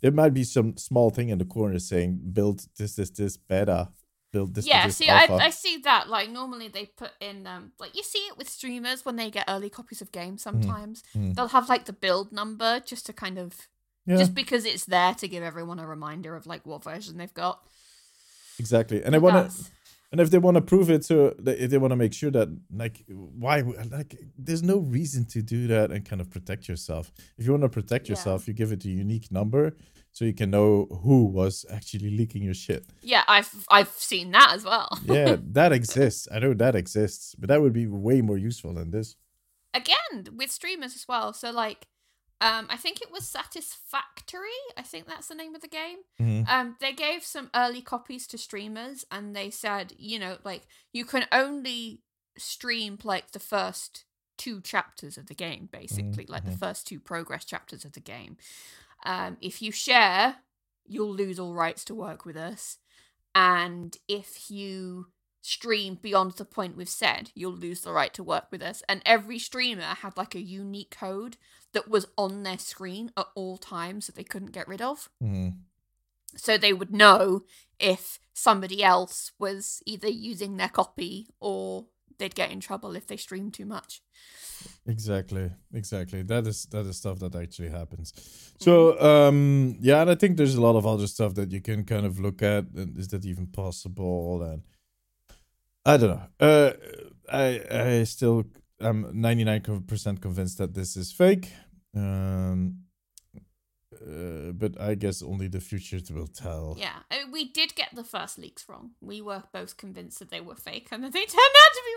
[0.00, 3.88] There might be some small thing in the corner saying build this this this beta
[4.32, 5.26] build this yeah, see, I.
[5.26, 6.08] I see that.
[6.08, 9.44] Like normally they put in um like you see it with streamers when they get
[9.48, 10.42] early copies of games.
[10.42, 11.34] Sometimes mhm.
[11.34, 13.68] they'll have like the build number just to kind of
[14.06, 17.34] yeah just because it's there to give everyone a reminder of like what version they've
[17.34, 17.60] got.
[18.58, 19.56] exactly and i want to
[20.10, 21.06] And if they want to prove it,
[21.44, 22.48] they- if they want to make sure that,
[22.82, 23.04] like,
[23.44, 23.60] why,
[23.98, 27.12] like, there's no reason to do that and kind of protect yourself.
[27.36, 28.12] If you want to protect Yeah.
[28.12, 29.76] yourself, you give it a unique number
[30.12, 32.86] so you can know who was actually leaking your shit.
[33.02, 34.98] Yeah, I've I've seen that as well.
[35.04, 36.28] Yeah, that exists.
[36.32, 39.16] I know that exists, but that would be way more useful than this.
[39.74, 41.32] Again, with streamers as well.
[41.32, 41.86] So like
[42.40, 44.60] um I think it was Satisfactory.
[44.76, 45.98] I think that's the name of the game.
[46.20, 46.48] Mhm.
[46.48, 51.04] Um they gave some early copies to streamers and they said, you know, like you
[51.04, 52.02] can only
[52.36, 54.04] stream like the first
[54.36, 56.58] two chapters of the game basically, like the mhm.
[56.60, 58.36] first two progress chapters of the game.
[59.04, 60.36] Um if you share,
[60.86, 62.78] you'll lose all rights to work with us.
[63.34, 65.08] And if you
[65.40, 68.82] stream beyond the point we've said, you'll lose the right to work with us.
[68.88, 71.36] And every streamer had like a unique code
[71.72, 75.08] that was on their screen at all times that they couldn't get rid of.
[75.22, 75.58] Mhm.
[76.36, 77.44] So they would know
[77.78, 81.86] if somebody else was either using their copy or
[82.18, 84.02] they'd get in trouble if they streamed too much.
[84.86, 86.22] Exactly, exactly.
[86.22, 88.12] That is that is stuff that actually happens.
[88.58, 91.84] So um yeah, and I think there's a lot of other stuff that you can
[91.84, 92.64] kind of look at.
[92.74, 94.42] And is that even possible?
[94.42, 94.62] And
[95.84, 96.46] I don't know.
[96.46, 96.72] Uh,
[97.32, 98.44] I I still
[98.80, 101.52] I'm 99% convinced that this is fake.
[101.96, 102.84] Um,
[103.94, 106.76] uh, but I guess only the future will tell.
[106.78, 107.00] Yeah,
[107.32, 108.92] we did get the first leaks wrong.
[109.00, 111.87] We were both convinced that they were fake, and then they turned out to be.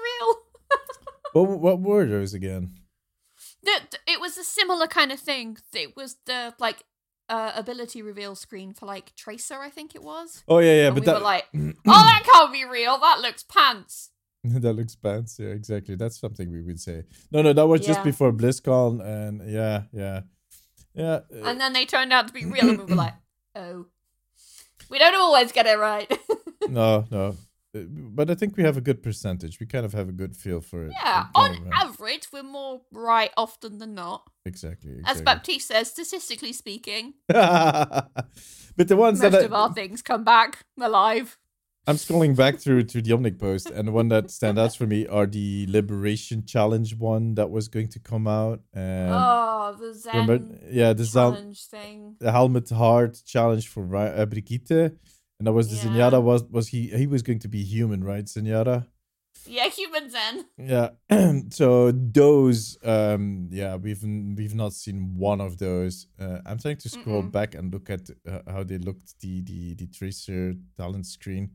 [1.33, 2.75] What what were those again?
[3.63, 5.57] that it was a similar kind of thing.
[5.73, 6.83] It was the like
[7.29, 10.43] uh, ability reveal screen for like Tracer, I think it was.
[10.47, 12.97] Oh yeah, yeah, and but we that were like, oh, that can't be real.
[12.99, 14.09] That looks pants.
[14.43, 15.37] that looks pants.
[15.39, 15.95] Yeah, exactly.
[15.95, 17.03] That's something we would say.
[17.31, 20.21] No, no, that was just before BlizzCon, and yeah, yeah,
[20.93, 21.19] yeah.
[21.33, 23.13] uh, And then they turned out to be real, and we were like,
[23.55, 23.85] oh,
[24.89, 26.11] we don't always get it right.
[26.67, 27.35] no, no.
[27.73, 29.59] But I think we have a good percentage.
[29.59, 30.91] We kind of have a good feel for it.
[31.01, 34.29] yeah, on of, average, we're more right often than not.
[34.45, 35.01] exactly.
[35.05, 35.21] As.
[35.21, 38.07] Baptiste says, statistically speaking, but
[38.75, 41.37] the ones most that of I, our things come back alive.
[41.87, 44.85] I'm scrolling back through to the Omnic post, and the one that stands out for
[44.85, 48.59] me are the Liberation Challenge one that was going to come out.
[48.73, 52.17] And oh, the Zen remember, yeah, the Zal- challenge thing.
[52.19, 54.93] the Helmet Heart challenge for uh, Brigitte,
[55.41, 55.83] and that was the Yeah.
[55.95, 58.25] Zenyatta was was he he was going to be human, right?
[58.25, 58.85] Zenyatta.
[59.47, 60.45] Yeah, human Zen.
[60.57, 60.89] Yeah.
[61.49, 64.03] so those, um, yeah, we've
[64.37, 66.05] we've not seen one of those.
[66.19, 67.31] Uh, I'm trying to scroll Mm-mm.
[67.31, 71.45] back and look at uh, how they looked the the the tracer talent screen.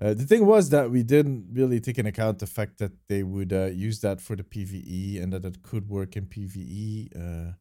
[0.00, 3.22] Uh, the thing was that we didn't really take into account the fact that they
[3.22, 7.14] would uh, use that for the PVE and that it could work in PVE.
[7.14, 7.52] Uh,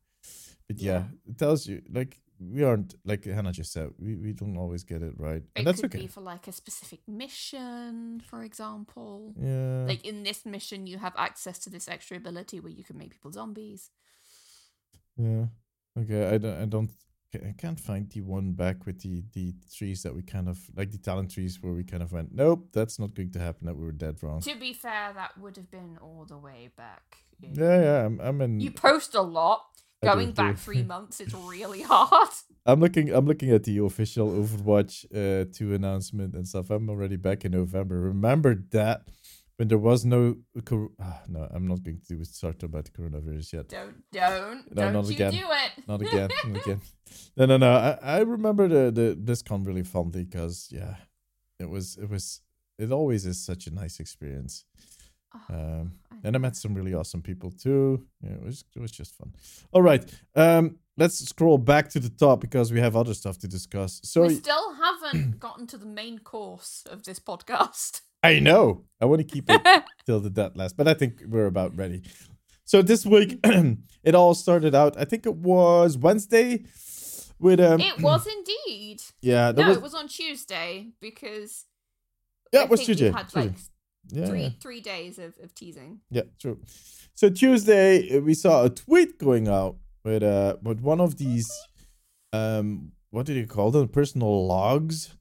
[0.68, 1.04] but yeah, Yeah.
[1.30, 5.02] it tells you like we aren't like Hannah just said we, we don't always get
[5.02, 6.02] it right, It and that's could okay.
[6.04, 9.34] be for like a specific mission, for example.
[9.40, 9.86] yeah.
[9.88, 13.12] Like in this mission, you have access to this extra ability where you can make
[13.12, 13.90] people zombies.
[15.18, 15.46] Yeah.
[15.98, 16.28] Okay.
[16.28, 16.62] I don't.
[16.62, 16.90] I don't.
[17.36, 20.92] I can't find the one back with the the trees that we kind of like
[20.92, 22.34] the talent trees where we kind of went.
[22.34, 23.68] Nope, that's not going to happen.
[23.68, 24.40] That we were dead wrong.
[24.42, 28.06] To be fair, that would have been all the way back Yeah, yeah.
[28.06, 28.60] I'm, I'm in.
[28.62, 29.66] You post a lot.
[30.06, 32.30] Going back three months is really hard.
[32.66, 33.12] I'm looking.
[33.14, 36.70] I'm looking at the official Overwatch uh, two announcement and stuff.
[36.70, 38.00] I'm already back in November.
[38.00, 39.02] Remember that
[39.58, 40.38] when there was no.
[40.66, 43.68] cor- Ah, no, I'm not going to start about the coronavirus yet.
[43.70, 45.32] Don't, don't, No, don't not you again.
[45.34, 45.72] do it.
[45.88, 46.30] Not again.
[46.48, 46.82] not again.
[47.38, 47.72] No, no, no.
[47.72, 50.96] I, I remember the the BlizzCon really fondly because yeah,
[51.60, 52.42] it was it was
[52.80, 54.66] it always is such a nice experience.
[55.50, 55.92] Oh, Um,
[56.24, 58.06] and I met some really awesome people too.
[58.22, 59.34] Yeah, it was it was just fun.
[59.72, 60.04] All right,
[60.36, 64.02] um, let's scroll back to the top because we have other stuff to discuss.
[64.04, 68.02] So we still haven't gotten to the main course of this podcast.
[68.24, 69.62] I know I want to keep it
[70.08, 72.02] till the dead last, but I think we're about ready.
[72.64, 73.40] So this week,
[74.04, 74.98] it all started out.
[74.98, 76.66] I think it was Wednesday
[77.38, 77.80] with um.
[77.82, 79.04] it was indeed.
[79.22, 81.66] yeah, No, was it was on Tuesday because
[82.52, 83.12] yeah, I it was Tuesday.
[83.12, 83.40] had Tuesday.
[83.42, 83.58] like
[84.10, 86.02] yeah, three three days of, of teasing.
[86.10, 86.60] Yeah, true.
[87.14, 91.50] So Tuesday uh, we saw a tweet going out with uh with one of these
[92.34, 93.88] um what did you call them?
[93.88, 95.16] Personal logs.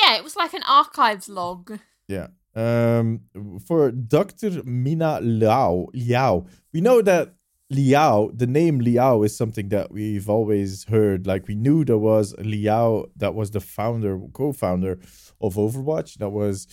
[0.00, 1.78] Yeah, it was like an archives log.
[2.06, 2.28] Yeah.
[2.54, 3.22] Um
[3.66, 4.62] for Dr.
[4.64, 6.46] Mina Liao Liao.
[6.72, 7.34] We know that
[7.70, 11.26] Liao, the name Liao is something that we've always heard.
[11.26, 14.92] Like we knew there was Liao that was the founder, co-founder
[15.40, 16.66] of Overwatch that was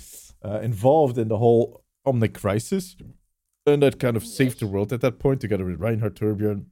[0.46, 2.96] uh, involved in the whole Omnic crisis.
[3.66, 6.66] And that kind of saved the world at that point, together with Reinhardt Torbjörn,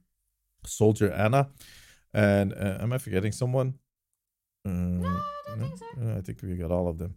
[0.64, 1.48] Soldier Ana.
[2.12, 3.74] And uh, am I forgetting someone?
[4.64, 5.20] Uh, No,
[5.52, 6.16] I don't think so.
[6.18, 7.16] I think we got all of them.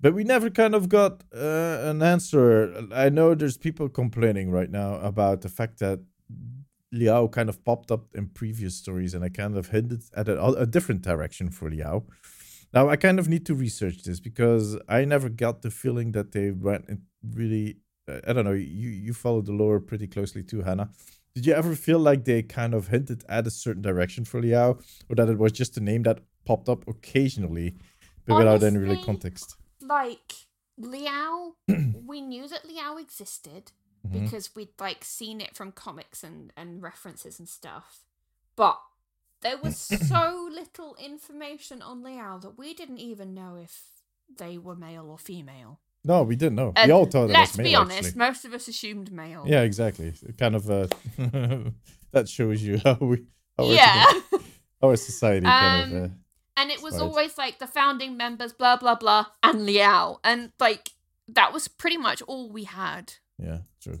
[0.00, 2.86] But we never kind of got uh, an answer.
[2.92, 6.00] I know there's people complaining right now about the fact that
[6.92, 10.42] Liao kind of popped up in previous stories, and I kind of hinted at a,
[10.44, 12.04] a different direction for Liao.
[12.72, 16.32] Now I kind of need to research this because I never got the feeling that
[16.32, 17.00] they went
[17.34, 17.76] really.
[18.08, 18.52] uh, I don't know.
[18.52, 20.90] You you follow the lore pretty closely too, Hannah.
[21.34, 24.78] Did you ever feel like they kind of hinted at a certain direction for Liao,
[25.08, 27.74] or that it was just a name that popped up occasionally,
[28.26, 29.56] but without any really context?
[29.82, 30.32] Like
[30.78, 31.54] Liao,
[32.06, 33.72] we knew that Liao existed
[34.06, 34.22] Mhm.
[34.22, 38.04] because we'd like seen it from comics and and references and stuff.
[38.54, 38.78] But
[39.42, 43.82] there was so little information on Liao that we didn't even know if
[44.38, 45.80] they were male or female.
[46.04, 46.72] No, we didn't know.
[46.76, 47.66] And we all thought it let's was male.
[47.66, 48.18] be honest, actually.
[48.18, 49.44] most of us assumed male.
[49.46, 50.12] Yeah, exactly.
[50.38, 50.70] Kind of.
[50.70, 50.86] Uh,
[52.12, 53.24] that shows you how we.
[53.58, 54.04] How our- yeah.
[54.82, 55.98] Our society kind of.
[55.98, 56.08] Um, Uh,
[56.58, 57.02] and it was Right.
[57.02, 60.90] always like the founding members, blah blah blah, and Liao, and like
[61.28, 63.14] that was pretty much all we had.
[63.38, 64.00] yeah, true.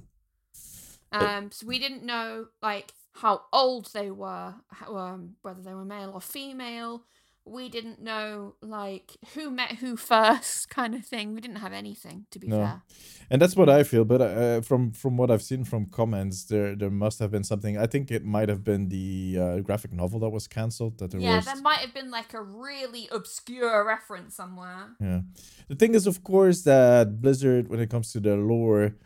[1.12, 5.84] Um, so we didn't know like how old they were, how, um, whether they were
[5.84, 7.04] male or female.
[7.48, 11.32] We didn't know like who met who first, kind of thing.
[11.32, 12.56] We didn't have anything, to be No.
[12.58, 12.82] fair.
[13.30, 14.04] And that's what I feel.
[14.04, 17.78] But uh, from from what I've seen from comments, there there must have been something.
[17.78, 20.98] I think it might have been the uh, graphic novel that was cancelled.
[20.98, 21.44] That there Yeah, was.
[21.44, 24.96] there might have been like a really obscure reference somewhere.
[25.00, 25.20] Yeah.
[25.68, 28.96] The thing is, of course, that Blizzard, when it comes to their lore,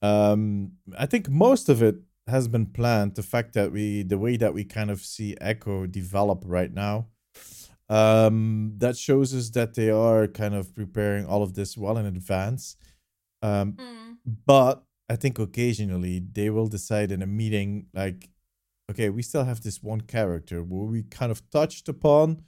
[0.00, 1.96] um, I think most of it
[2.28, 3.14] has been planned.
[3.14, 7.08] The fact that we, the way that we kind of see Echo develop right now,
[7.88, 12.06] um, that shows us that they are kind of preparing all of this well in
[12.06, 12.76] advance.
[13.42, 14.16] Um, Mm.
[14.46, 18.28] but I think occasionally they will decide in a meeting, like,
[18.90, 22.42] okay, we still have this one character where we kind of touched upon,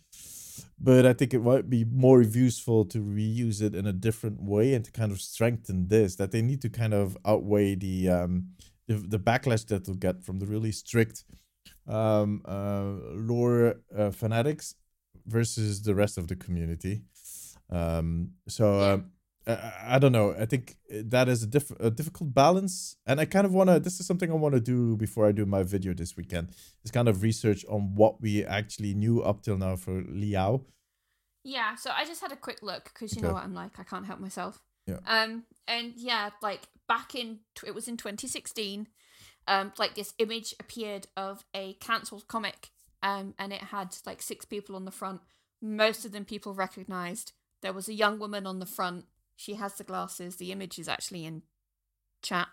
[0.78, 4.74] but I think it might be more useful to reuse it in a different way
[4.74, 6.16] and to kind of strengthen this.
[6.16, 8.48] That they need to kind of outweigh the um
[8.90, 11.24] the, the backlash that they'll get from the really strict
[11.86, 14.74] um uh lore uh, fanatics
[15.26, 17.02] versus the rest of the community.
[17.70, 18.80] Um, so.
[18.80, 19.12] Um,
[19.46, 20.34] I, I don't know.
[20.38, 23.80] I think that is a, diff- a difficult balance, and I kind of want to.
[23.80, 26.50] This is something I want to do before I do my video this weekend.
[26.84, 30.66] Is kind of research on what we actually knew up till now for Liao.
[31.42, 33.78] Yeah, so I just had a quick look because you know what I'm like.
[33.78, 34.60] I can't help myself.
[34.86, 34.98] Yeah.
[35.06, 38.88] Um, and yeah, like back in it was in 2016.
[39.46, 42.70] Um, like this image appeared of a cancelled comic.
[43.02, 45.20] Um, and it had like six people on the front.
[45.62, 47.32] Most of them people recognized.
[47.62, 49.04] There was a young woman on the front.
[49.36, 50.36] She has the glasses.
[50.36, 51.42] The image is actually in
[52.22, 52.48] chat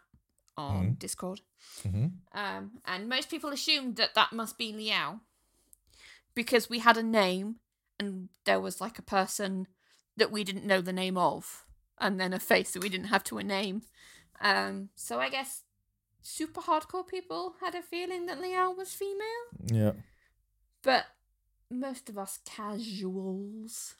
[0.56, 1.00] on Mhm.
[1.00, 1.41] Discord.
[1.84, 2.08] Mm-hmm.
[2.32, 5.21] Um, and most people assumed that that must be Liao
[6.36, 7.56] because we had a name
[8.00, 9.67] and there was like a person
[10.15, 11.66] that we didn't know the name of,
[11.99, 13.82] and then a face that we didn't have to a name.
[14.42, 15.64] Um, so I guess
[16.22, 19.92] super hardcore people had a feeling that Liao was female, Yeah.
[20.84, 21.06] but
[21.70, 23.96] most of us casuals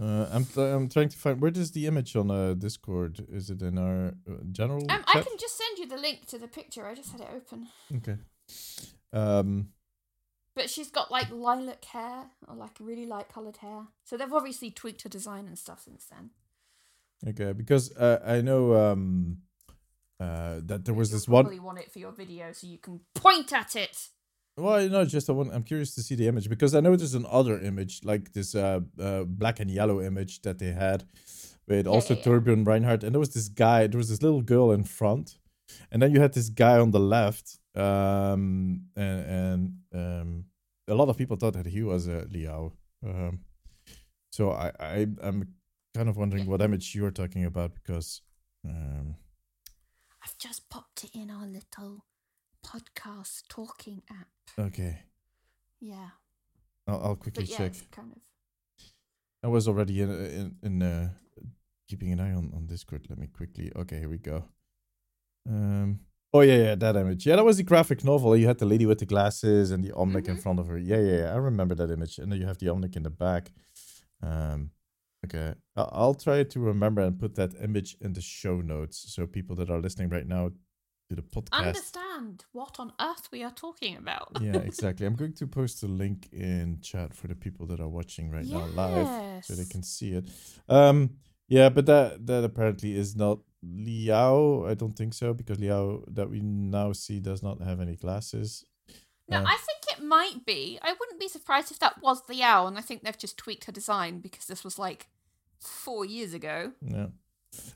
[0.00, 3.24] Uh, I'm th- I'm trying to find where is the image on uh, Discord?
[3.30, 4.82] Is it in our uh, general?
[4.90, 6.84] Um, I can just send you the link to the picture.
[6.84, 7.68] I just had it open.
[7.98, 8.16] Okay.
[9.12, 9.68] Um.
[10.56, 13.86] But she's got like lilac hair or like really light coloured hair.
[14.04, 16.30] So they've obviously tweaked her design and stuff since then.
[17.26, 19.38] Okay, because uh, I know um,
[20.20, 21.44] uh, that there was You'll this one.
[21.44, 24.08] Probably want it for your video so you can point at it.
[24.56, 25.52] Well, no, just I want.
[25.52, 28.80] I'm curious to see the image because I know there's another image like this uh,
[29.00, 31.04] uh black and yellow image that they had
[31.66, 32.22] with Yeah, also yeah,
[32.64, 33.86] Reinhardt, and there was this guy.
[33.86, 35.38] There was this little girl in front,
[35.90, 37.58] and then you had this guy on the left.
[37.74, 40.44] Um, and and um,
[40.86, 42.72] a lot of people thought that he was uh, Liao.
[43.04, 43.40] Um,
[44.30, 45.54] so I I I'm
[45.94, 48.20] kind of wondering what image you're talking about because
[48.64, 49.16] um
[50.24, 52.04] I've just popped it in our little
[52.66, 54.28] podcast talking app.
[54.58, 55.00] okay
[55.80, 56.10] Yeah.
[56.86, 57.74] I'll, I'll quickly But yeah, check.
[57.90, 58.22] kind of.
[59.42, 61.08] I was already in in, in uh,
[61.88, 63.06] keeping an eye on, on Discord.
[63.08, 63.70] Let me quickly.
[63.76, 64.44] Okay, here we go.
[65.48, 66.00] Um.
[66.32, 67.26] Oh yeah, yeah, that image.
[67.26, 68.36] Yeah, that was the graphic novel.
[68.36, 70.42] You had the lady with the glasses and the Omnic in Mhm.
[70.42, 70.76] front of her.
[70.78, 71.32] Yeah, yeah, yeah.
[71.32, 72.18] I remember that image.
[72.18, 73.52] And then you have the Omnic in the back.
[74.22, 74.70] Um.
[75.24, 79.26] Okay, I- I'll try to remember and put that image in the show notes so
[79.26, 80.50] people that are listening right now
[81.10, 81.66] to the podcast.
[81.66, 84.38] Understand what on earth we are talking about.
[84.40, 85.06] yeah, exactly.
[85.06, 88.46] I'm going to post a link in chat for the people that are watching right
[88.46, 90.30] now live so they can see it.
[90.68, 91.10] Um,
[91.48, 94.64] yeah, but that that apparently is not Liao.
[94.66, 98.64] I don't think so because Liao that we now see does not have any glasses.
[99.28, 100.78] No, Uh, I think it might be.
[100.82, 103.72] I wouldn't be surprised if that was Liao, and I think they've just tweaked her
[103.72, 105.08] design because this was like
[105.64, 106.72] four years ago.
[106.80, 107.06] Yeah.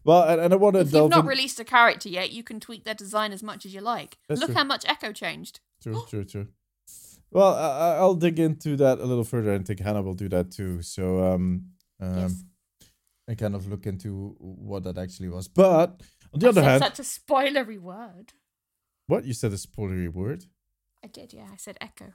[0.04, 1.26] Well, and, and I want to If you've not in.
[1.26, 4.18] released a character yet, you can tweak their design as much as you like.
[4.28, 4.56] That's Look true.
[4.56, 5.60] how much Echo changed.
[5.82, 6.48] True, true, true.
[7.30, 10.28] Well, I, I- I'll dig into that a little further, and think Hannah will do
[10.30, 10.82] that too.
[10.82, 11.66] So, um,
[12.00, 12.42] um, yes.
[13.28, 15.46] and kind of look into what that actually was.
[15.46, 16.00] But
[16.34, 18.32] on the I other hand, such a spoilery word.
[19.06, 20.46] what you said a spoilery word.
[21.04, 21.46] I did, yeah.
[21.52, 22.14] I said Echo.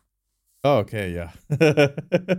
[0.66, 1.32] Oh, okay, yeah.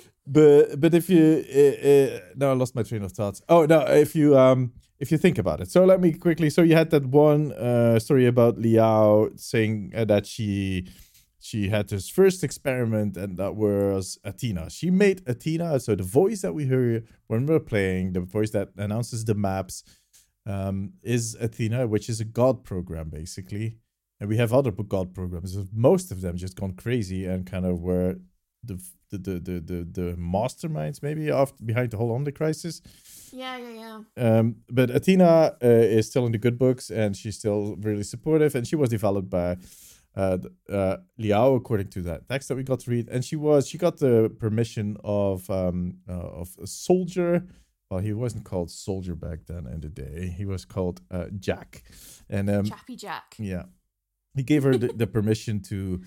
[0.26, 3.42] but but if you uh, uh, no, I lost my train of thoughts.
[3.48, 5.70] Oh no, if you um if you think about it.
[5.70, 6.50] So let me quickly.
[6.50, 10.86] So you had that one uh story about Liao saying uh, that she
[11.38, 14.70] she had this first experiment and that was Athena.
[14.70, 15.78] She made Athena.
[15.78, 19.84] So the voice that we hear when we're playing, the voice that announces the maps,
[20.46, 23.76] um, is Athena, which is a god program basically.
[24.20, 25.54] And we have other god programs.
[25.70, 28.16] Most of them just gone crazy and kind of were
[28.66, 32.82] the the the the the, masterminds maybe of behind the whole Omnic crisis.
[33.32, 34.38] Yeah, yeah, yeah.
[34.38, 38.54] Um, but Athena uh, is still in the good books and she's still really supportive.
[38.54, 39.56] And she was developed by
[40.16, 40.38] uh,
[40.70, 43.08] uh, Liao, according to that text that we got to read.
[43.08, 47.46] And she was she got the permission of um uh, of a soldier.
[47.90, 50.34] Well, he wasn't called soldier back then in the day.
[50.36, 51.84] He was called uh, Jack,
[52.30, 53.36] and um, Chappy Jack.
[53.38, 53.64] yeah,
[54.34, 56.02] he gave her the, the permission to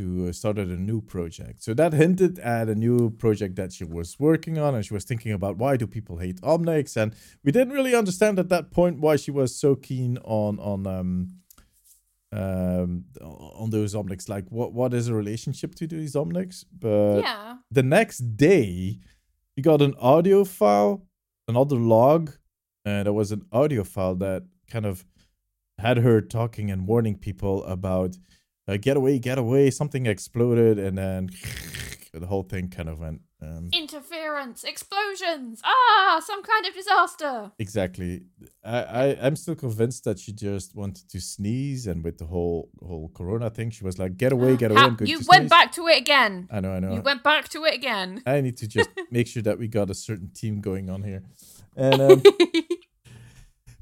[0.00, 1.62] to uh, start a new project.
[1.62, 5.04] So that hinted at a new project that she was working on, and she was
[5.04, 9.00] thinking about why do people hate Omnics, and we didn't really understand at that point
[9.00, 11.28] why she was so keen on on um
[12.32, 14.28] um on those Omnics.
[14.28, 16.64] Like, what what is a relationship to these Omnics?
[16.86, 17.56] But yeah.
[17.70, 18.98] the next day,
[19.56, 21.06] we got an audio file,
[21.46, 22.32] another log,
[22.86, 25.04] and there was an audio file that kind of
[25.78, 28.16] had her talking and warning people about
[28.70, 29.70] uh, get away, get away.
[29.70, 31.30] Something exploded, and then
[32.12, 33.20] the whole thing kind of went.
[33.42, 35.62] Um, Interference, explosions.
[35.64, 37.52] Ah, some kind of disaster.
[37.58, 38.22] exactly.
[38.62, 42.68] I, I I'm still convinced that she just wanted to sneeze, and with the whole
[42.86, 45.42] whole Corona thing, she was like, "Get away, get away." How- I'm going you went
[45.44, 46.48] sneeze." back to it again.
[46.50, 46.92] I know, I know.
[46.92, 48.22] You went back to it again.
[48.26, 51.22] I need to just make sure that we got a certain team going on here.
[51.76, 52.22] And um,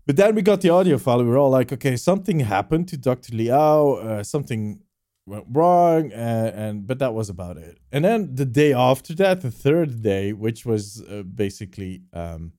[0.08, 1.18] but then we got the audio file.
[1.18, 3.36] We were all like, okay, something happened to Dr.
[3.36, 3.96] Liao.
[3.96, 4.80] Uh, something
[5.26, 7.76] went wrong, and, and but that was about it.
[7.92, 12.52] And then the day after that, the third day, which was uh, basically um,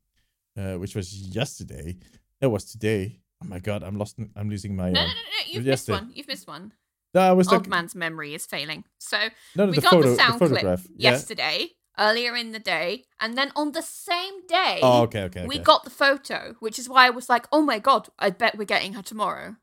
[0.55, 1.97] uh, which was yesterday.
[2.39, 3.19] That was today.
[3.43, 4.19] Oh my god, I'm lost.
[4.35, 4.91] I'm losing my.
[4.91, 5.53] No, uh, no, no, no.
[5.53, 6.11] You've yes, missed one.
[6.13, 6.73] You've missed one.
[7.15, 8.83] No, I was Old man's memory is failing.
[8.99, 9.17] So
[9.55, 11.65] No, no, we the got photo, the sound clip yesterday, Yeah.
[11.99, 15.63] Earlier in the day, and then on the same day, Oh, okay, okay, we okay.
[15.63, 18.65] got the photo, which is why I was like, "Oh my god, I bet we're
[18.65, 19.55] getting her tomorrow."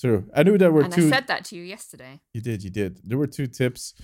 [0.00, 0.30] True.
[0.34, 1.06] I knew there were and two.
[1.08, 2.20] I said that to you yesterday.
[2.32, 3.00] You did, you did.
[3.04, 3.94] There were two tips,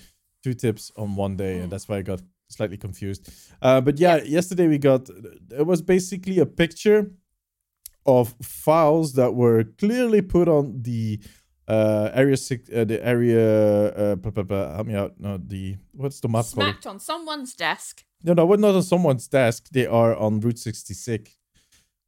[0.43, 3.29] two tips on one day, and that's why I got slightly confused.
[3.61, 5.09] Uh, but yeah, yesterday we got
[5.51, 7.11] it was basically a picture
[8.05, 11.19] of files that were clearly put on the
[11.67, 15.13] uh area six, uh, the area uh blah, blah, blah, help me out.
[15.19, 16.53] No, the what's the map called?
[16.53, 19.67] Smacked on someone's desk No, no, we're not on someone's desk.
[19.71, 21.35] They are on Route 66,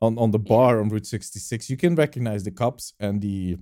[0.01, 1.69] on on the bar on Route 66.
[1.69, 3.57] You can recognize the cops and the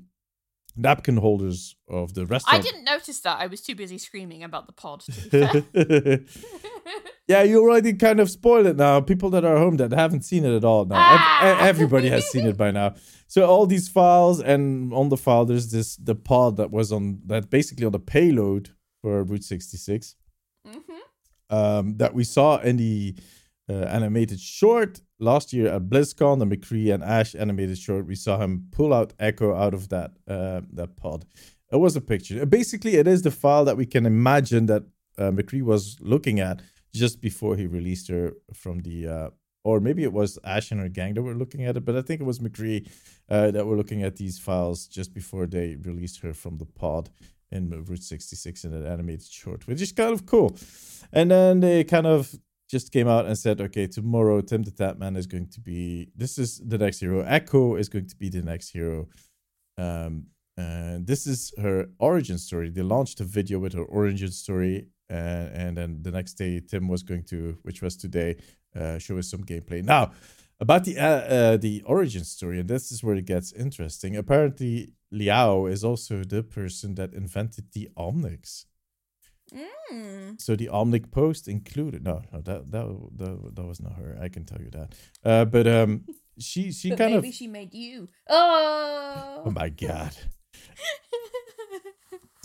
[0.77, 2.59] napkin holders of the restaurant.
[2.59, 3.39] I didn't notice that.
[3.39, 5.01] I was too busy screaming about the pod.
[5.01, 5.19] To be
[5.73, 6.19] fair.
[7.27, 9.01] yeah, you already kind of spoiled it now.
[9.01, 10.97] People that are home that haven't seen it at all now.
[10.97, 11.59] Ah!
[11.61, 12.95] everybody has seen it by now.
[13.27, 17.21] So all these files, and on the file, there's this the pod that was on
[17.25, 18.71] that basically on the payload
[19.01, 20.15] for Route 66
[20.65, 20.79] hmm
[21.49, 23.15] um, that we saw in the
[23.69, 28.07] uh, animated short last year at BlizzCon, the McCree and Ash animated short.
[28.07, 31.25] We saw him pull out Echo out of that uh, that pod.
[31.71, 32.45] It was a picture.
[32.45, 34.83] Basically, it is the file that we can imagine that
[35.17, 36.61] uh, McCree was looking at
[36.93, 39.07] just before he released her from the.
[39.07, 39.29] Uh,
[39.63, 42.01] or maybe it was Ash and her gang that were looking at it, but I
[42.01, 42.89] think it was McCree
[43.27, 47.09] uh, that were looking at these files just before they released her from the pod
[47.51, 50.55] in Route 66 in an animated short, which is kind of cool.
[51.11, 52.33] And then they kind of
[52.69, 56.37] just came out and said, okay, tomorrow Tim the Tatman is going to be this
[56.37, 57.21] is the next hero.
[57.21, 59.07] Echo is going to be the next hero.
[59.77, 62.69] Um, and this is her origin story.
[62.69, 66.87] They launched a video with her origin story, and and then the next day Tim
[66.87, 68.37] was going to, which was today,
[68.75, 69.83] uh, show us some gameplay.
[69.83, 70.11] Now
[70.59, 74.17] about the uh, uh, the origin story, and this is where it gets interesting.
[74.17, 78.65] Apparently, Liao is also the person that invented the Omnics.
[79.53, 80.41] Mm.
[80.41, 82.85] So the Omnic post included no, no that that
[83.17, 84.17] that, that was not her.
[84.21, 84.93] I can tell you that.
[85.23, 86.05] Uh, but um,
[86.37, 88.09] she she But kind maybe of she made you.
[88.29, 89.43] Oh.
[89.45, 90.15] oh my god.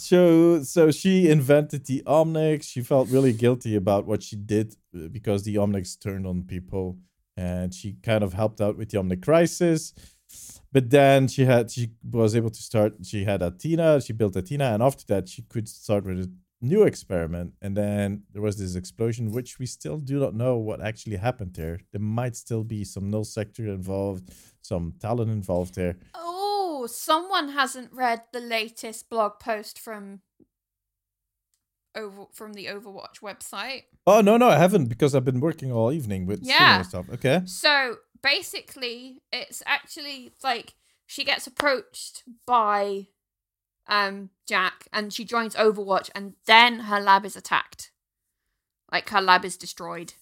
[0.03, 2.65] So so she invented the Omnics.
[2.65, 6.99] She felt really guilty about what she did uh, because the Omnics turned on people,
[7.37, 9.95] and she kind of helped out with the Omnic crisis.
[10.73, 12.95] But then she had she was able to start.
[13.05, 14.01] She had Athena.
[14.01, 17.53] She built Athena, and after that, she could start with new experiment.
[17.61, 21.55] And then there was this explosion, which we still do not know what actually happened
[21.55, 21.81] there.
[21.91, 24.31] There might still be some null sector involved,
[24.63, 25.97] some Talon involved there.
[26.15, 30.21] Oh, someone hasn't read the latest blog post from
[31.95, 33.83] over from the Overwatch website.
[34.07, 36.83] Oh no, no, I haven't because I've been working all evening with Yeah.
[36.83, 37.07] stuff.
[37.13, 37.43] Okay.
[37.45, 40.75] So basically, it's actually like
[41.07, 43.09] she gets approached by
[43.89, 47.91] um Jack and she joins Overwatch and then her lab is attacked.
[48.91, 50.15] Like her lab is destroyed.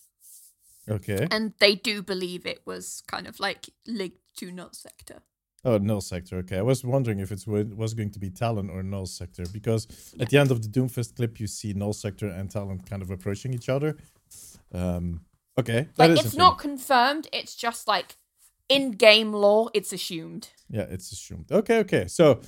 [0.89, 1.27] Okay.
[1.31, 5.23] And they do believe it was kind of like linked to Null Sector.
[5.63, 6.39] Oh, null sector.
[6.39, 9.87] Okay, I was wondering if it was going to be Talon or null sector because
[10.19, 13.11] at the end of the Doomfist clip, you see null sector and Talon kind of
[13.11, 13.97] approaching each other.
[14.73, 15.21] Um.
[15.59, 15.89] Okay.
[15.97, 18.17] that Like it's not confirmed, it's just like
[18.71, 20.49] in game lore, it's assumed.
[20.71, 21.53] Yeah, it's assumed.
[21.53, 22.07] Okay, okay.
[22.07, 22.41] So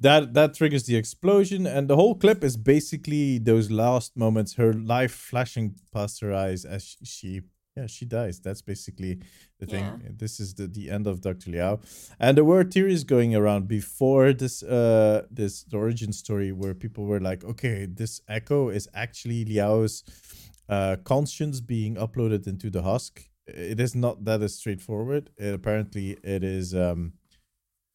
[0.00, 4.72] that that triggers the explosion, and the whole clip is basically those last moments, her
[4.72, 7.40] life flashing past her eyes as she, she
[7.76, 8.40] yeah she dies.
[8.40, 9.20] That's basically
[9.58, 9.84] the thing.
[9.84, 10.10] Yeah.
[10.16, 11.80] This is the the end of Doctor Liao,
[12.18, 17.04] and there were theories going around before this uh this the origin story where people
[17.04, 20.02] were like, okay, this echo is actually Liao's
[20.68, 23.28] uh conscience being uploaded into the husk.
[23.46, 25.30] It is not that as straightforward.
[25.36, 27.12] It, apparently, it is um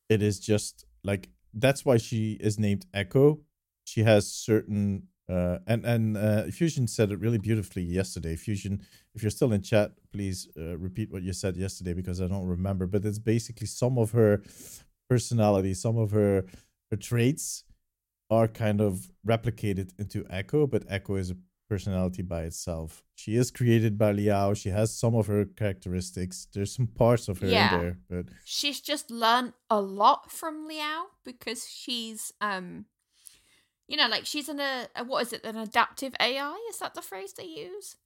[0.10, 3.40] it is just like that's why she is named Echo.
[3.86, 8.36] She has certain uh and and uh Fusion said it really beautifully yesterday.
[8.36, 8.82] Fusion,
[9.16, 12.46] if you're still in chat, please uh, repeat what you said yesterday because I don't
[12.46, 12.86] remember.
[12.86, 14.44] But it's basically some of her
[15.10, 16.46] personality, some of her
[16.92, 17.64] her traits
[18.30, 21.38] are kind of replicated into Echo, but Echo is a
[21.68, 23.04] personality by itself.
[23.16, 24.54] She is created by Liao.
[24.54, 26.48] She has some of her characteristics.
[26.54, 27.74] There's some parts of her Yeah.
[27.76, 32.86] in there, but She's just learned a lot from Liao because she's um
[33.88, 36.58] you know, like she's an uh, a what is it, an adaptive AI?
[36.70, 37.98] Is that the phrase they use?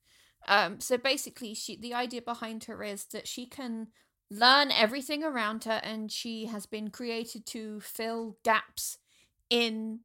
[0.48, 3.88] Um, so basically, she the idea behind her is that she can
[4.30, 8.98] learn everything around her, and she has been created to fill gaps
[9.50, 10.02] in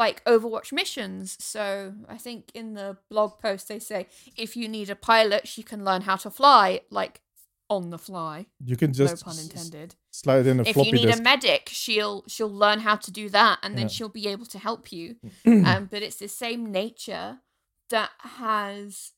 [0.00, 1.36] like Overwatch missions.
[1.38, 1.64] So
[2.08, 4.00] I think in the blog post they say
[4.44, 7.20] if you need a pilot, she can learn how to fly, like
[7.68, 8.46] on the fly.
[8.70, 11.20] you can just no pun intended slide in a if you need disk.
[11.20, 13.94] a medic she'll she'll learn how to do that and then Yeah.
[13.94, 15.06] she'll be able to help you
[15.68, 17.28] um but it's the same nature
[17.94, 18.10] that
[18.42, 19.12] has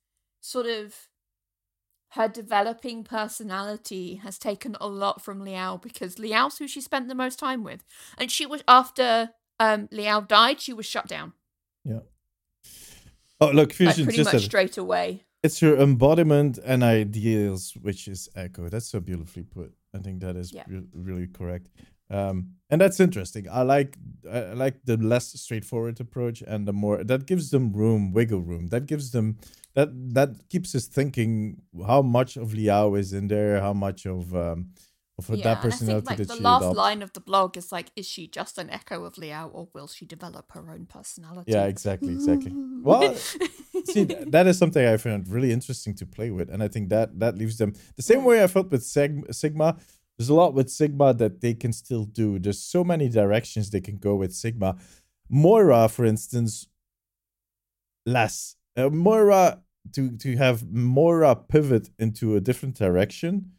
[0.54, 1.08] sort of
[2.10, 7.14] her developing personality has taken a lot from Liao because Liao's who she spent the
[7.24, 7.82] most time with
[8.18, 9.30] and she was after
[9.64, 11.32] um Liao died she was shut down
[11.84, 12.02] Yeah.
[13.40, 15.06] oh, look, like Fusion pretty just much straight away
[15.44, 18.68] it's her embodiment and ideals, which is Echo.
[18.68, 19.72] That's so beautifully put.
[19.92, 20.62] I think that is Yeah.
[20.68, 21.66] re- really correct.
[22.10, 22.36] Um,
[22.70, 23.44] and that's interesting.
[23.50, 23.96] I like
[24.30, 28.42] I I like the less straightforward approach and the more that gives them room, wiggle
[28.50, 28.68] room.
[28.68, 29.38] That gives them
[29.74, 34.32] that that keeps us thinking how much of Liao is in there, how much of
[34.46, 34.58] um
[35.28, 37.72] of yeah, that and I think like that the last line of the blog is
[37.72, 41.52] like, is she just an echo of Liao or will she develop her own personality?
[41.52, 42.52] Yeah, exactly, exactly.
[42.82, 46.88] Well, see, that is something I found really interesting to play with, and I think
[46.88, 49.76] that that leaves them the same way I felt with Seg- Sigma.
[50.18, 52.40] There's a lot with Sigma that they can still do.
[52.40, 54.76] There's so many directions they can go with Sigma.
[55.28, 56.66] Moira, for instance,
[58.04, 58.56] less.
[58.76, 59.62] Uh, Moira
[59.92, 63.52] to to have Moira pivot into a different direction.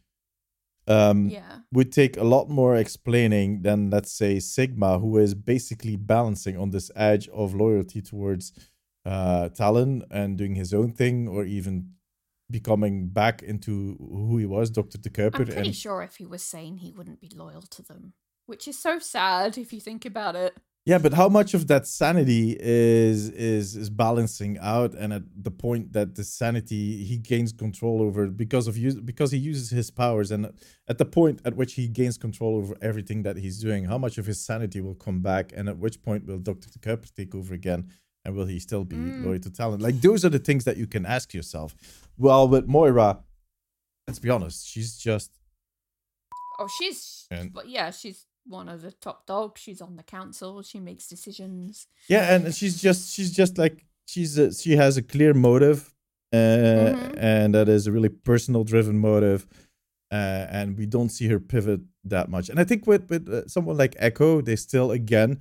[0.86, 1.60] Um, yeah.
[1.72, 6.70] would take a lot more explaining than let's say Sigma, who is basically balancing on
[6.70, 8.52] this edge of loyalty towards
[9.06, 11.94] uh Talon and doing his own thing, or even
[12.50, 16.42] becoming back into who he was, Doctor De I'm pretty And sure if he was
[16.42, 18.12] sane, he wouldn't be loyal to them.
[18.46, 20.54] Which is so sad if you think about it.
[20.86, 25.50] Yeah, but how much of that sanity is is is balancing out, and at the
[25.50, 29.90] point that the sanity he gains control over because of use because he uses his
[29.90, 30.52] powers, and
[30.86, 34.18] at the point at which he gains control over everything that he's doing, how much
[34.18, 37.54] of his sanity will come back, and at which point will Doctor Kuiper take over
[37.54, 37.90] again?
[38.26, 39.24] And will he still be Mm.
[39.24, 39.80] loyal to Talon?
[39.80, 41.74] Like those are the things that you can ask yourself.
[42.16, 43.22] Well, with Moira,
[44.06, 45.30] let's be honest, she's just
[46.58, 47.26] Oh, she's.
[47.30, 49.60] And- yeah, she's one of the top dogs.
[49.60, 50.62] She's on the council.
[50.62, 51.86] She makes decisions.
[52.08, 55.94] yeah, and she's just she's just like she's a, she has a clear motive,
[56.32, 57.14] uh, Mhm.
[57.18, 59.46] and that is a really personal driven motive,
[60.12, 62.48] uh, and we don't see her pivot that much.
[62.50, 65.40] And I think with with uh, someone like Echo, they still again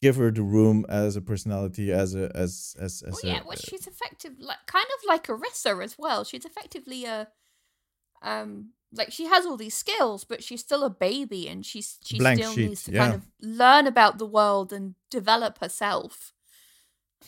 [0.00, 3.56] give her the room as a personality, as a as as as Oh yeah, well,
[3.56, 6.24] she's effective, like kind of like Orisa as well.
[6.24, 7.28] She's effectively a,
[8.22, 12.18] um, like she has all these skills, but she's still a baby, and she's she
[12.18, 12.98] Blank still sheet, needs to yeah.
[12.98, 16.32] kind of learn about the world and develop herself.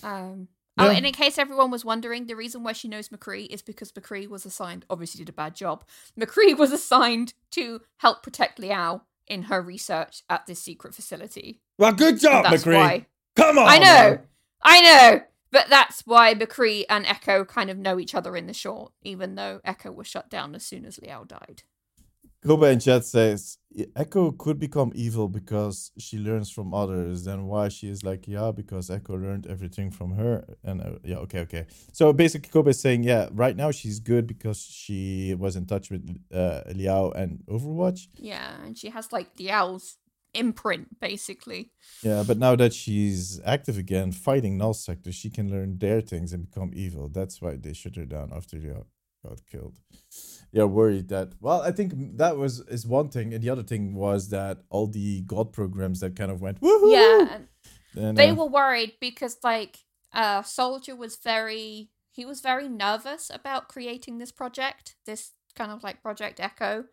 [0.03, 0.49] Um.
[0.77, 3.93] Oh, and in case everyone was wondering, the reason why she knows McCree is because
[3.93, 5.85] McCree was assigned, obviously did a bad job.
[6.19, 11.61] McCree was assigned to help protect Liao in her research at this secret facility.
[11.79, 12.75] well, good job, That's McCree.
[12.75, 13.07] why.
[13.37, 14.21] Come on, I know, man.
[14.65, 15.21] I know,
[15.55, 19.37] but that's why McCree and Echo kind of know each other in the short, even
[19.37, 21.63] though Echo was shut down as soon as Liao died.
[22.45, 23.59] Kobe in chat says
[23.95, 27.25] Echo could become evil because she learns from others.
[27.25, 30.45] Then why she is like, yeah, because Echo learned everything from her.
[30.65, 31.67] And uh, yeah, okay, okay.
[31.93, 35.89] So basically, Kobe is saying, yeah, right now she's good because she was in touch
[35.89, 36.03] with
[36.35, 38.09] uh, Liao and Overwatch.
[38.17, 39.99] Yeah, and she has like Liao's
[40.35, 41.73] imprint, basically.
[42.03, 46.33] Yeah, but now that she's active again, fighting null sector, she can learn their things
[46.33, 47.09] and become evil.
[47.09, 48.87] That's why they shut her down after Liao
[49.27, 49.79] got killed.
[50.53, 51.33] Yeah, worried that.
[51.41, 54.87] Well, I think that was is one thing, and the other thing was that all
[54.87, 56.93] the god programs that kind of went woohoo.
[56.93, 57.39] Yeah,
[57.97, 59.79] and, they uh, were worried because like
[60.13, 65.83] uh Soldier was very he was very nervous about creating this project, this kind of
[65.83, 66.85] like Project Echo.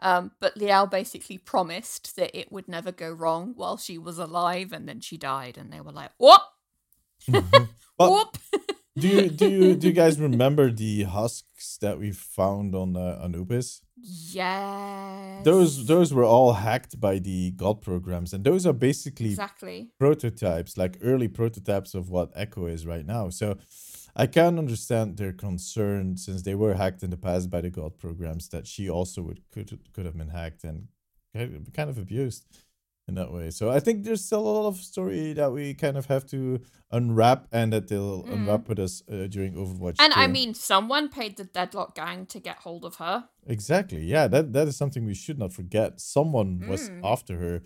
[0.00, 4.72] Um, but Liao basically promised that it would never go wrong while she was alive,
[4.72, 6.40] and then she died, and they were like, "Whoop,
[7.98, 8.38] Well, whoop."
[8.96, 13.20] do you do you do you guys remember the husks that we found on uh,
[13.22, 13.82] Anubis?
[14.02, 15.44] Yes.
[15.44, 19.90] Those those were all hacked by the god programs, and those are basically exactly.
[19.98, 23.28] prototypes, like early prototypes of what Echo is right now.
[23.28, 23.58] So
[24.22, 27.92] I can understand their concern since they were hacked in the past by the God
[28.04, 30.88] programs that she also would could could have been hacked and
[31.78, 32.44] kind of abused
[33.08, 33.50] in that way.
[33.50, 36.60] So I think there's still a lot of story that we kind of have to
[36.92, 38.32] unwrap and that they'll Mm.
[38.34, 39.96] unwrap with us uh, during Overwatch.
[40.04, 43.16] And I mean, someone paid the Deadlock Gang to get hold of her.
[43.46, 44.02] Exactly.
[44.14, 46.00] Yeah, that that is something we should not forget.
[46.00, 47.00] Someone was Mm.
[47.14, 47.62] after her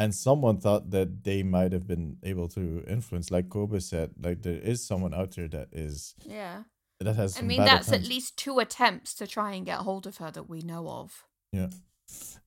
[0.00, 4.42] and someone thought that they might have been able to influence like Kobe said, like
[4.42, 6.64] there is someone out there that is Yeah.
[7.00, 10.18] that has I mean, that's at least two attempts to try and get hold of
[10.18, 11.24] her that we know of.
[11.52, 11.70] Yeah.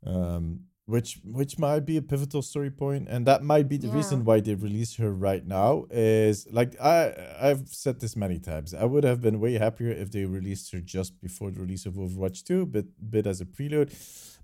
[0.06, 0.46] Um
[0.86, 3.98] which which might be a pivotal story point and that might be the Yeah.
[4.00, 6.98] reason why they release her right now is like i
[7.40, 10.82] i've said this many times i would have been way happier if they released her
[10.82, 12.86] just before the release of overwatch 2 but
[13.16, 13.92] bit as a prelude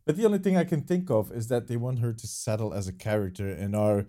[0.06, 2.74] but the only thing i can think of is that they want her to settle
[2.74, 4.06] as a character in our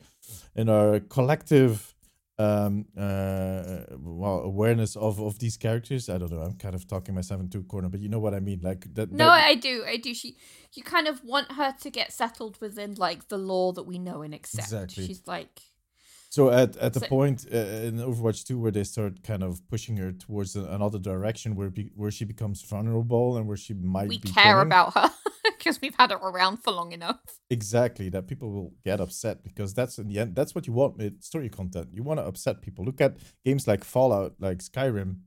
[0.54, 1.94] in our collective
[2.38, 7.14] um uh well awareness of of these characters i don't know i'm kind of talking
[7.14, 9.84] myself into a corner but you know what i mean like that No, I do.
[9.86, 10.12] I do.
[10.12, 10.36] She,
[10.74, 14.20] you kind of want her to get settled within like the law that we know
[14.20, 14.64] and accept.
[14.68, 15.06] Exactly.
[15.06, 15.60] She's like,
[16.30, 17.56] So at at the So- point uh,
[17.88, 21.90] in Overwatch 2 where they start kind of pushing her towards another direction where be,
[21.94, 25.10] where she becomes vulnerable and where she might we care about her
[25.58, 27.20] because we've had her around for long enough.
[27.48, 30.96] exactly that people will get upset because that's in the end that's what you want
[30.98, 31.88] with story content.
[31.92, 32.84] You want to upset people.
[32.84, 35.20] Look at games like Fallout, like Skyrim.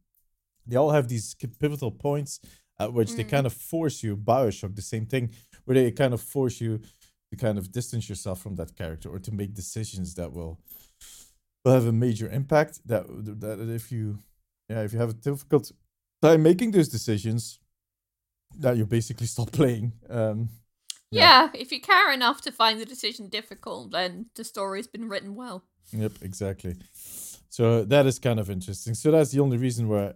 [0.68, 2.40] they all have these pivotal points
[2.78, 3.30] at which they Mm.
[3.36, 4.16] kind of force you.
[4.16, 5.32] Bioshock, the same thing,
[5.66, 6.80] where they kind of force you
[7.32, 10.60] to kind of distance yourself from that character or to make decisions that will
[11.64, 12.80] will have a major impact.
[12.88, 13.06] That
[13.42, 14.20] that if you
[14.70, 15.72] yeah if you have a difficult
[16.22, 17.60] time making those decisions,
[18.60, 19.94] that you basically stop playing.
[20.10, 20.50] Um,
[21.12, 21.50] Yeah.
[21.54, 25.64] if you care enough to find the decision difficult, then the story's been written well.
[25.92, 26.76] Yep, exactly.
[27.50, 28.94] So that is kind of interesting.
[28.96, 30.14] So that's the only reason where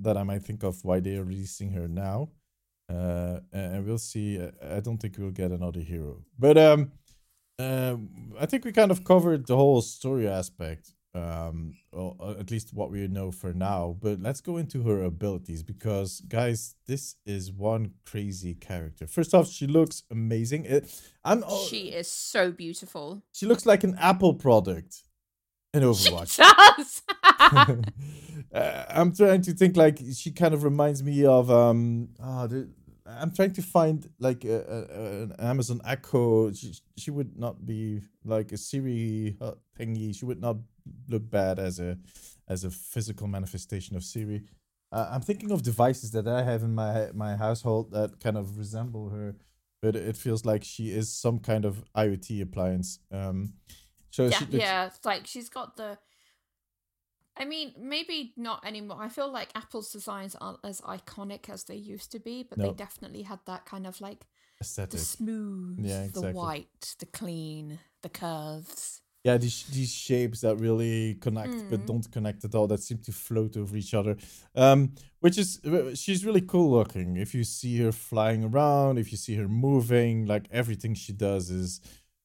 [0.00, 2.28] that I might think of why they are releasing her now.
[2.88, 4.38] Uh, and we'll see.
[4.62, 6.92] I don't think we'll get another hero, but um,
[7.58, 10.92] um, I think we kind of covered the whole story aspect.
[11.14, 13.96] Um, or uh, at least what we know for now.
[13.98, 19.06] But let's go into her abilities because, guys, this is one crazy character.
[19.06, 20.66] First off, she looks amazing.
[20.66, 20.94] It,
[21.24, 21.42] I'm.
[21.46, 23.22] oh, She is so beautiful.
[23.32, 25.04] she looks like an Apple product
[25.72, 26.32] in Overwatch.
[26.36, 26.42] She
[26.76, 27.02] does.
[28.52, 32.10] uh, I'm trying to think like she kind of reminds me of um.
[32.22, 32.68] ah, the,
[33.08, 36.52] I'm trying to find like a, a, an Amazon Echo.
[36.52, 39.36] She, she would not be like a Siri
[39.78, 40.16] thingy.
[40.16, 40.56] She would not
[41.08, 41.98] look bad as a
[42.48, 44.42] as a physical manifestation of Siri.
[44.92, 48.58] Uh, I'm thinking of devices that I have in my my household that kind of
[48.58, 49.36] resemble her,
[49.82, 52.98] but it feels like she is some kind of IoT appliance.
[53.12, 53.54] Um,
[54.10, 54.86] so yeah, looks, yeah.
[54.86, 55.98] It's like she's got the.
[57.38, 58.98] I mean, maybe not anymore.
[59.00, 62.68] I feel like Apple's designs aren't as iconic as they used to be, but No.
[62.68, 64.24] they definitely had that kind of like
[64.60, 69.02] aesthetic, the smooth, Yeah, the white, the clean, the curves.
[69.24, 71.86] Yeah, these these shapes that really connect but Mm.
[71.86, 72.68] don't connect at all.
[72.68, 74.16] That seem to float over each other.
[74.54, 77.16] Um, which is uh, she's really cool looking.
[77.16, 81.50] If you see her flying around, if you see her moving, like everything she does
[81.50, 81.80] is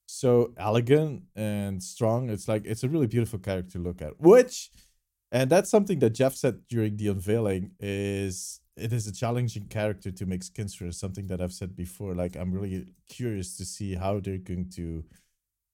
[0.05, 2.29] so elegant and strong.
[2.29, 4.19] It's like it's a really beautiful character to look at.
[4.21, 4.69] Which,
[5.31, 10.11] and that's something that Jeff said during the unveiling is it is a challenging character
[10.11, 10.91] to make skins for.
[10.91, 12.15] Something that I've said before.
[12.15, 15.03] Like I'm really curious to see how they're going to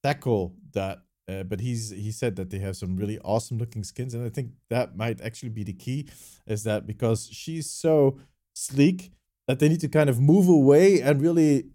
[0.03, 0.99] tackle that.
[1.29, 4.29] Uh, but he's he said that they have some really awesome looking skins, and I
[4.29, 6.07] think that might actually be the key,
[6.45, 8.17] is that because she's so
[8.55, 9.11] sleek
[9.45, 11.65] that they need to kind of move away and really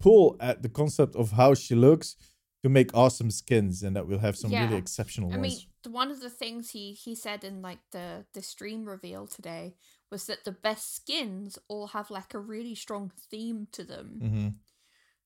[0.00, 2.16] pull at the concept of how she looks
[2.64, 5.42] to make awesome skins, and that we'll have some really exceptional I ones.
[5.60, 9.74] the, one of the things he he said in like the the stream reveal today
[10.10, 14.48] was that the best skins all have like a really strong theme to them, hmm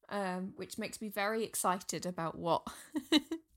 [0.08, 2.62] um, which makes me very excited about what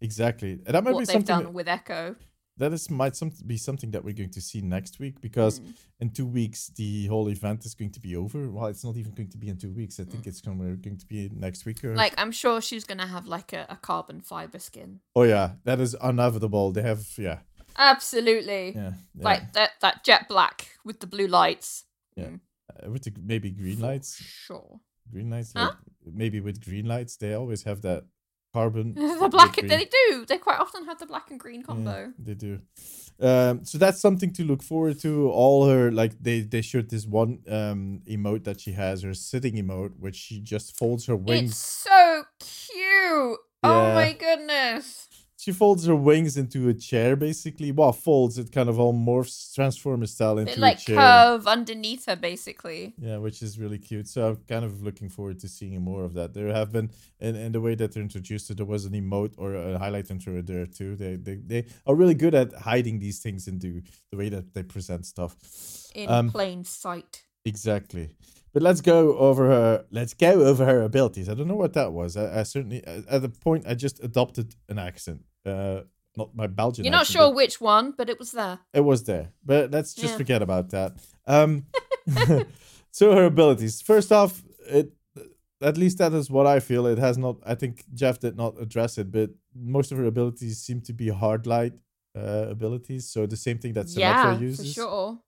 [0.01, 1.25] Exactly, and that might be what they've something.
[1.35, 2.15] done that- with Echo.
[2.57, 5.73] That is might some, be something that we're going to see next week because Mm.
[5.99, 8.49] in two weeks the whole event is going to be over.
[8.49, 9.99] Well, it's not even going to be in two weeks.
[9.99, 11.83] I think it's going, going to be next week.
[11.83, 11.93] Or...
[11.93, 11.97] Mm.
[11.97, 14.99] Like I'm sure she's gonna have like a, a carbon fiber skin.
[15.15, 16.71] oh yeah, that is inevitable.
[16.71, 17.39] They have yeah,
[17.77, 18.73] Absolutely.
[18.75, 19.23] yeah, yeah.
[19.23, 21.85] Like that that jet black with the blue lights.
[22.17, 24.79] Uh, with the, maybe green lights, Sure.
[25.11, 25.51] green lights.
[25.55, 25.65] Huh?
[26.05, 28.05] Like, maybe with green lights, they always have that
[28.55, 28.85] carbon.
[29.23, 29.67] the black green.
[29.73, 30.25] they do.
[30.29, 31.97] They quite often have the black and green Yeah, combo.
[32.27, 32.53] they do.
[33.29, 35.11] Um, so that's something to look forward to.
[35.41, 37.81] All her like they they showed this one um
[38.15, 41.51] emote that she has, her sitting emote, which she just folds her wings.
[41.51, 41.57] It's
[41.89, 43.39] so cute.
[43.63, 45.07] Oh my goodness.
[45.45, 47.71] She folds her wings into a chair, basically.
[47.71, 50.95] Well, folds it kind of all morphs Transformer style into It like a chair.
[50.95, 52.95] curve underneath her basically.
[52.97, 54.07] Yeah, which is really cute.
[54.07, 56.33] So I'm kind of looking forward to seeing more of that.
[56.33, 56.89] There have been,
[57.19, 60.09] and, in the way that they're introduced it, there was an emote or a highlight
[60.09, 60.95] intro there too.
[60.95, 64.63] They, they they are really good at hiding these things into the way that they
[64.63, 65.35] present stuff.
[65.93, 67.21] In Um, plain sight.
[67.45, 68.09] Exactly.
[68.51, 69.85] But let's go over her.
[69.91, 71.29] Let's go over her abilities.
[71.29, 72.17] I don't know what that was.
[72.17, 75.21] I, I certainly at the point I just adopted an accent.
[75.45, 75.81] Uh,
[76.17, 76.85] not my Belgian.
[76.85, 78.59] You're not accent, sure which one, but it was there.
[78.73, 80.17] it was there but let's just Yeah.
[80.17, 80.91] forget about that
[81.27, 81.65] um
[82.91, 84.43] so her abilities first off
[84.79, 84.91] it
[85.61, 88.53] at least that is what i feel it has not i think jeff did not
[88.61, 91.73] address it but most of her abilities seem to be hard light
[92.17, 95.19] uh, abilities so the same thing that Symmetra yeah, uses for sure.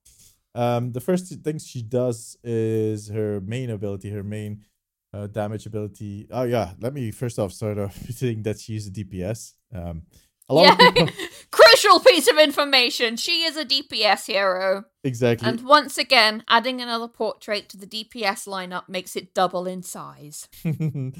[0.54, 4.64] um the first thing she does is her main ability her main
[5.12, 8.86] uh, damage ability oh yeah let me first off start off saying that she is
[8.86, 10.02] a dps um
[10.48, 10.88] a lot yeah.
[10.88, 11.08] of people
[11.50, 13.16] Crucial piece of information.
[13.16, 14.84] She is a DPS hero.
[15.04, 19.82] exactly And once again, adding another portrait to the DPS lineup makes it double in
[19.82, 20.48] size.
[20.64, 21.14] um,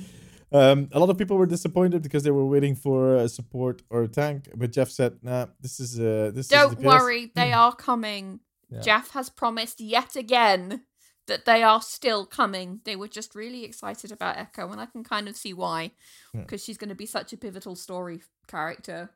[0.53, 4.09] a lot of people were disappointed because they were waiting for a support or a
[4.09, 7.75] tank, but Jeff said, "Nah, this is uh, this Don't is DPS." worry, they are
[7.75, 8.41] coming.
[8.71, 8.81] Yeah.
[8.81, 10.83] Jeff has promised yet again
[11.29, 12.81] that they are still coming.
[12.85, 15.93] They were just really excited about Echo, and I can kind of see why.
[16.35, 16.41] Yeah.
[16.41, 19.11] Because she's going to be such a pivotal story character.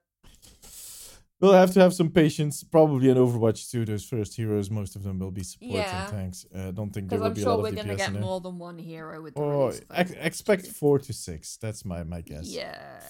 [1.41, 2.63] we'll have to have some patience.
[2.63, 6.07] Probably in Overwatch 2, those first heroes, most of them will be supporting Yeah.
[6.11, 6.47] tanks.
[6.55, 8.13] I uh, don't think there will I'm be a sure lot we're going to get
[8.13, 10.71] more than one hero with the release ex- expect 2.
[10.71, 11.57] four to six.
[11.57, 12.47] That's my my guess.
[12.47, 13.01] Yeah.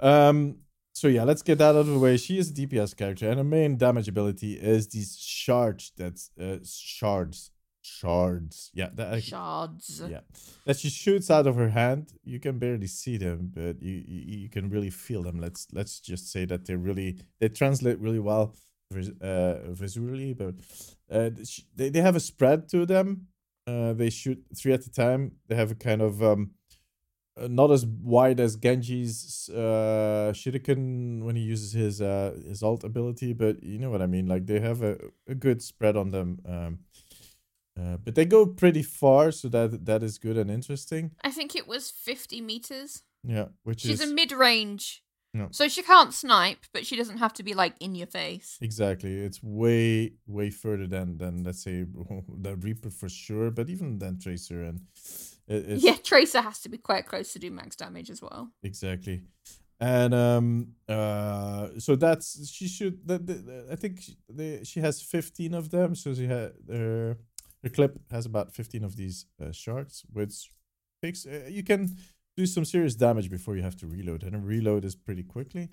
[0.00, 0.56] Um.
[0.94, 2.18] So yeah, let's get that out of the way.
[2.18, 5.92] She is a DPS character, and her main damage ability is these shards.
[5.96, 7.50] That's uh, shards.
[7.82, 8.70] Shards.
[8.74, 8.88] Yeah.
[8.94, 10.02] That, Shards.
[10.08, 10.20] yeah.
[10.64, 12.12] That she shoots out of her hand.
[12.24, 15.40] You can barely see them, but you, you you can really feel them.
[15.40, 18.54] Let's let's just say that they really they translate really well
[19.20, 20.54] uh, visually, but
[21.10, 21.30] uh,
[21.76, 23.26] they they have a spread to them.
[23.66, 25.32] Uh, they shoot three at a time.
[25.48, 26.52] They have a kind of um,
[27.40, 32.84] uh, not as wide as Genji's uh Shuriken when he uses his uh his alt
[32.84, 34.26] ability, but you know what I mean.
[34.26, 36.40] Like they have a, a good spread on them.
[36.46, 36.78] Um,
[37.80, 41.12] uh, but they go pretty far, so that that is good and interesting.
[41.22, 43.02] I think it was 50 meters.
[43.24, 45.02] Yeah, which is She's is a mid range.
[45.34, 45.48] No.
[45.50, 48.58] So she can't snipe, but she doesn't have to be like in your face.
[48.60, 49.16] exactly.
[49.16, 51.86] It's way way further than than let's say
[52.28, 54.80] the Reaper for sure, but even than Tracer and
[55.48, 58.50] it, yeah, Tracer has to be quite close to do max damage as well.
[58.62, 59.22] exactly.
[59.80, 65.54] And um uh so that's she should that I think she, they, she has 15
[65.54, 67.16] of them so she had her
[67.62, 70.50] her clip has about 15 of these uh, shards which
[71.02, 71.96] takes uh, you can
[72.36, 75.68] do some serious damage before you have to reload and reload is pretty quickly.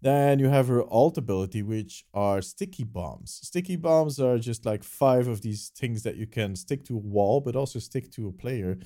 [0.00, 3.40] Then you have her alt ability which are sticky bombs.
[3.42, 6.98] Sticky bombs are just like five of these things that you can stick to a
[6.98, 8.78] wall but also stick to a player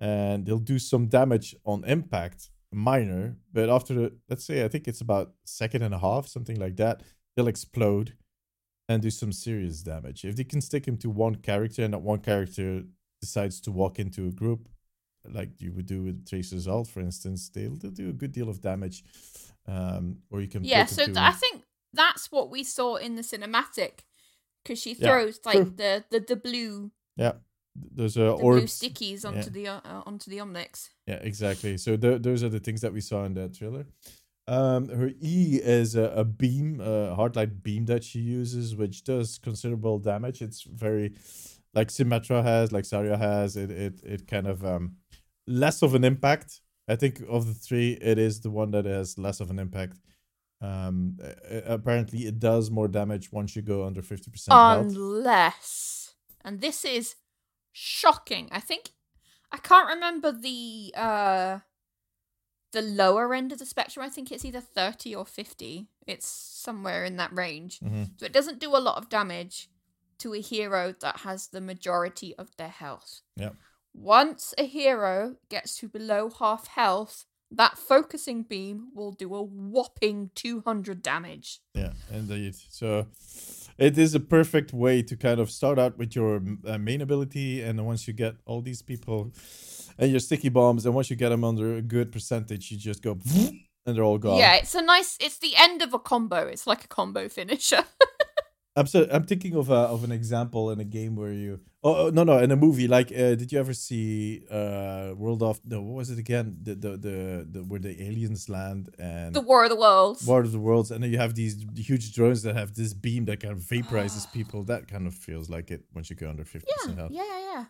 [0.00, 4.86] and they'll do some damage on impact minor but after the, let's say i think
[4.86, 7.02] it's about second and a half something like that
[7.34, 8.14] they'll explode
[8.88, 11.98] and do some serious damage if they can stick him to one character and that
[11.98, 12.82] one character
[13.20, 14.68] decides to walk into a group
[15.30, 18.48] like you would do with tracer's alt for instance they'll, they'll do a good deal
[18.48, 19.04] of damage
[19.66, 21.62] um or you can Yeah, so th- I think
[21.92, 24.00] that's what we saw in the cinematic
[24.62, 27.32] because she Yeah, throws like the, the the blue yeah
[27.94, 30.88] there's a the blue stickies onto the uh, uh, onto the Omnics.
[31.06, 31.78] Yeah, exactly.
[31.78, 33.86] So th- those are the things that we saw in that trailer.
[34.48, 39.04] Um, her E is a, a beam, a hard light beam that she uses, which
[39.04, 40.40] does considerable damage.
[40.40, 41.12] It's very
[41.74, 43.56] like Symmetra has, like Zarya has.
[43.58, 44.96] It it it kind of um
[45.46, 46.62] less of an impact.
[46.88, 49.98] I think of the three, it is the one that has less of an impact.
[50.62, 51.18] Um,
[51.66, 54.56] apparently, it does more damage once you go under fifty percent.
[54.56, 57.16] Unless, and this is
[57.72, 58.48] shocking.
[58.50, 58.92] I think
[59.52, 61.58] I can't remember the uh
[62.72, 64.04] the lower end of the spectrum.
[64.04, 65.88] I think it's either thirty or fifty.
[66.06, 67.80] It's somewhere in that range.
[67.80, 68.18] Mhm.
[68.18, 69.68] So it doesn't do a lot of damage
[70.18, 73.20] to a hero that has the majority of their health.
[73.36, 73.54] Yep.
[73.94, 80.30] Once a hero gets to below half health, that focusing beam will do a whopping
[80.34, 81.60] 200 damage.
[81.74, 82.54] Yeah, indeed.
[82.68, 83.06] So
[83.78, 87.62] it is a perfect way to kind of start out with your uh, main ability,
[87.62, 89.32] and once you get all these people
[89.98, 93.02] and your sticky bombs, and once you get them under a good percentage, you just
[93.02, 93.18] go
[93.86, 94.38] and they're all gone.
[94.38, 95.16] Yeah, it's a nice.
[95.20, 96.46] It's the end of a combo.
[96.46, 97.84] It's like a combo finisher.
[98.76, 102.06] I'm so, I'm thinking of a, of an example in a game where you oh,
[102.06, 105.60] oh no no in a movie like uh, did you ever see uh World of
[105.64, 109.40] no what was it again the the the, the where the aliens land and the
[109.40, 110.24] War of the Worlds.
[110.24, 113.24] War of the Worlds, and then you have these huge drones that have this beam
[113.24, 114.62] that kind of vaporizes people.
[114.62, 117.10] That kind of feels like it once you go under fifty yeah, percent health.
[117.10, 117.64] yeah, yeah, yeah.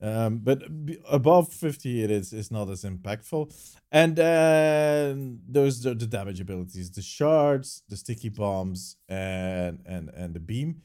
[0.00, 0.62] Um, but
[1.10, 3.54] above fifty, it is is not as impactful.
[3.90, 10.34] And then those are the damage abilities: the shards, the sticky bombs, and and and
[10.34, 10.82] the beam.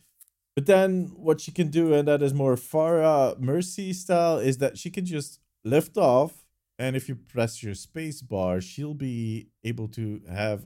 [0.56, 4.78] But then what she can do, and that is more Pharah Mercy style, is that
[4.78, 6.46] she can just lift off,
[6.78, 10.66] and if you press your space bar, she'll be able to have,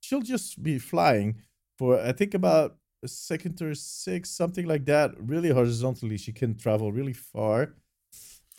[0.00, 1.42] she'll just be flying
[1.76, 2.76] for I think about
[3.06, 5.12] second or six, something like that.
[5.18, 7.74] Really horizontally, she can travel really far.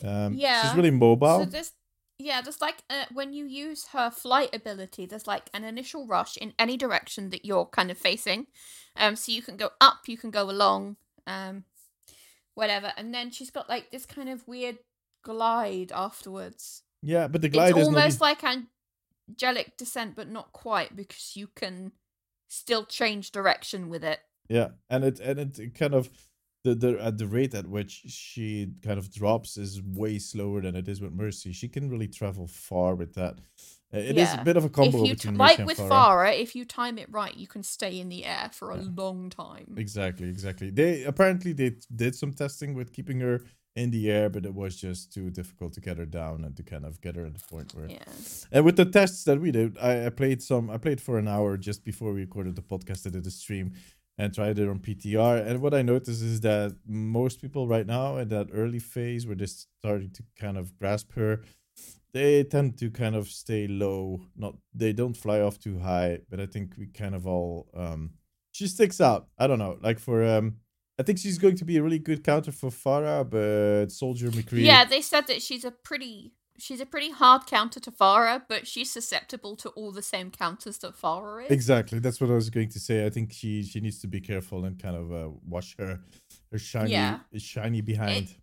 [0.02, 1.40] Um, she's really mobile.
[1.40, 1.72] So there's
[2.18, 6.36] yeah, there's like uh, when you use her flight ability, there's like an initial rush
[6.36, 8.46] in any direction that you're kind of facing.
[8.96, 11.64] Um, so you can go up, you can go along, um,
[12.54, 14.78] whatever, and then she's got like this kind of weird
[15.22, 16.82] glide afterwards.
[17.02, 17.96] yeah, but the glide it's is not.
[17.96, 21.92] almost like angelic descent, but not quite because you can
[22.48, 24.20] still change direction with it.
[24.50, 26.10] Yeah, and it and it kind of
[26.64, 30.74] the the at the rate at which she kind of drops is way slower than
[30.76, 31.52] it is with Mercy.
[31.52, 33.36] She can really travel far with that.
[33.94, 34.40] Uh, It is Yeah.
[34.40, 35.90] a bit of a combo if you t- like with Pharah.
[35.90, 38.90] Pharah, if you time it right, you can stay in the air for a Yeah.
[39.02, 39.68] long time.
[39.76, 40.68] Exactly, exactly.
[40.70, 41.70] They apparently they
[42.02, 43.36] did some testing with keeping her
[43.76, 46.62] in the air, but it was just too difficult to get her down and to
[46.72, 47.88] kind of get her at the point where.
[47.88, 48.04] Yeah.
[48.52, 50.68] And with the tests that we did, I, I played some.
[50.70, 53.06] I played for an hour just before we recorded the podcast.
[53.06, 53.72] I did a stream
[54.20, 55.46] and tried it on PTR.
[55.46, 59.34] And what I noticed is that most people right now in that early phase where
[59.34, 61.40] they're starting to kind of grasp her,
[62.12, 64.20] they tend to kind of stay low.
[64.36, 68.10] Not they don't fly off too high, but I think we kind of all um
[68.52, 69.28] she sticks out.
[69.38, 69.78] I don't know.
[69.80, 70.56] Like for um
[70.98, 74.66] I think she's going to be a really good counter for Pharah, but Soldier McCree.
[74.66, 78.66] Yeah, they said that she's a pretty she's a pretty hard counter to Pharah, but
[78.66, 81.50] she's susceptible to all the same counters that Pharah is.
[81.50, 81.98] Exactly.
[81.98, 83.06] That's what I was going to say.
[83.06, 86.00] I think she she needs to be careful and kind of uh, watch her
[86.52, 87.18] her shiny Yeah.
[87.36, 88.34] shiny behind.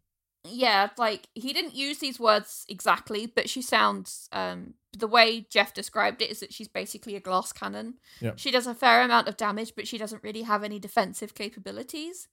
[0.50, 5.74] yeah, like he didn't use these words exactly, but she sounds um the way Jeff
[5.74, 7.96] described it is that she's basically a glass cannon.
[8.22, 8.32] Yeah.
[8.36, 12.28] She does a fair amount of damage, but she doesn't really have any defensive capabilities.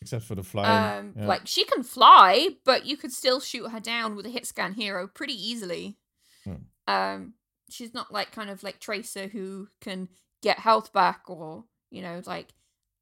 [0.00, 0.98] Except for the flying.
[0.98, 1.26] Um yeah.
[1.26, 4.74] like she can fly, but you could still shoot her down with a hit scan
[4.74, 5.98] hero pretty easily.
[6.44, 6.54] Hmm.
[6.86, 7.34] Um
[7.68, 10.08] she's not like kind of like Tracer who can
[10.42, 12.48] get health back or, you know, like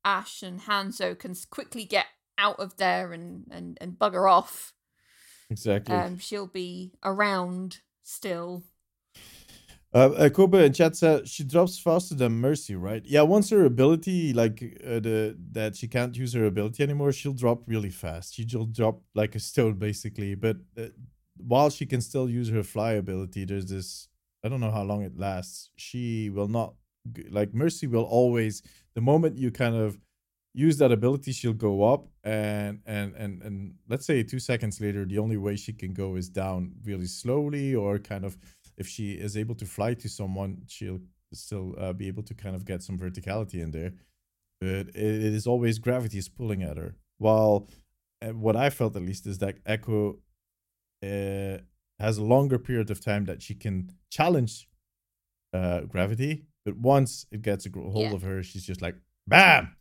[0.05, 4.73] Ashe and Hanzo can quickly get out of there and and and bugger off.
[5.51, 5.95] exactly.
[5.95, 8.65] Um, she'll be around still.
[9.99, 13.03] Uh, uh, Kobe in chat said she drops faster than Mercy, right?
[13.05, 17.33] Yeah, once her ability, like uh, the that she can't use her ability anymore, she'll
[17.33, 18.35] drop really fast.
[18.37, 20.37] She'll drop like a stone, basically.
[20.37, 20.91] But uh,
[21.37, 24.09] while she can still use her fly ability, there's this.
[24.45, 25.71] I don't know how long it lasts.
[25.75, 26.75] She will not
[27.29, 28.63] like Mercy will always.
[28.95, 29.99] The moment you kind of
[30.55, 35.05] use that ability, she'll go up, and and and and let's say two seconds later,
[35.05, 38.37] the only way she can go is down really slowly, or kind of
[38.79, 41.01] if she is able to fly to someone, she'll
[41.35, 43.93] still uh, be able to kind of get some verticality in there.
[44.61, 46.97] But it, is always gravity is pulling at her.
[47.19, 47.69] While
[48.23, 50.19] uh, what I felt at least is that Echo
[51.03, 51.59] uh,
[51.99, 54.69] has a longer period of time that she can challenge
[55.53, 56.47] uh, gravity.
[56.65, 58.15] But once it gets a hold Yeah.
[58.15, 59.77] of her, she's just like, bam,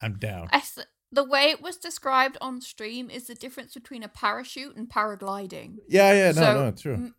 [0.00, 0.48] I'm down.
[0.52, 4.76] I th- the way it was described on stream is the difference between a parachute
[4.76, 5.78] and paragliding.
[5.88, 6.94] Yeah, yeah, no, So, no, true.
[6.94, 7.14] m-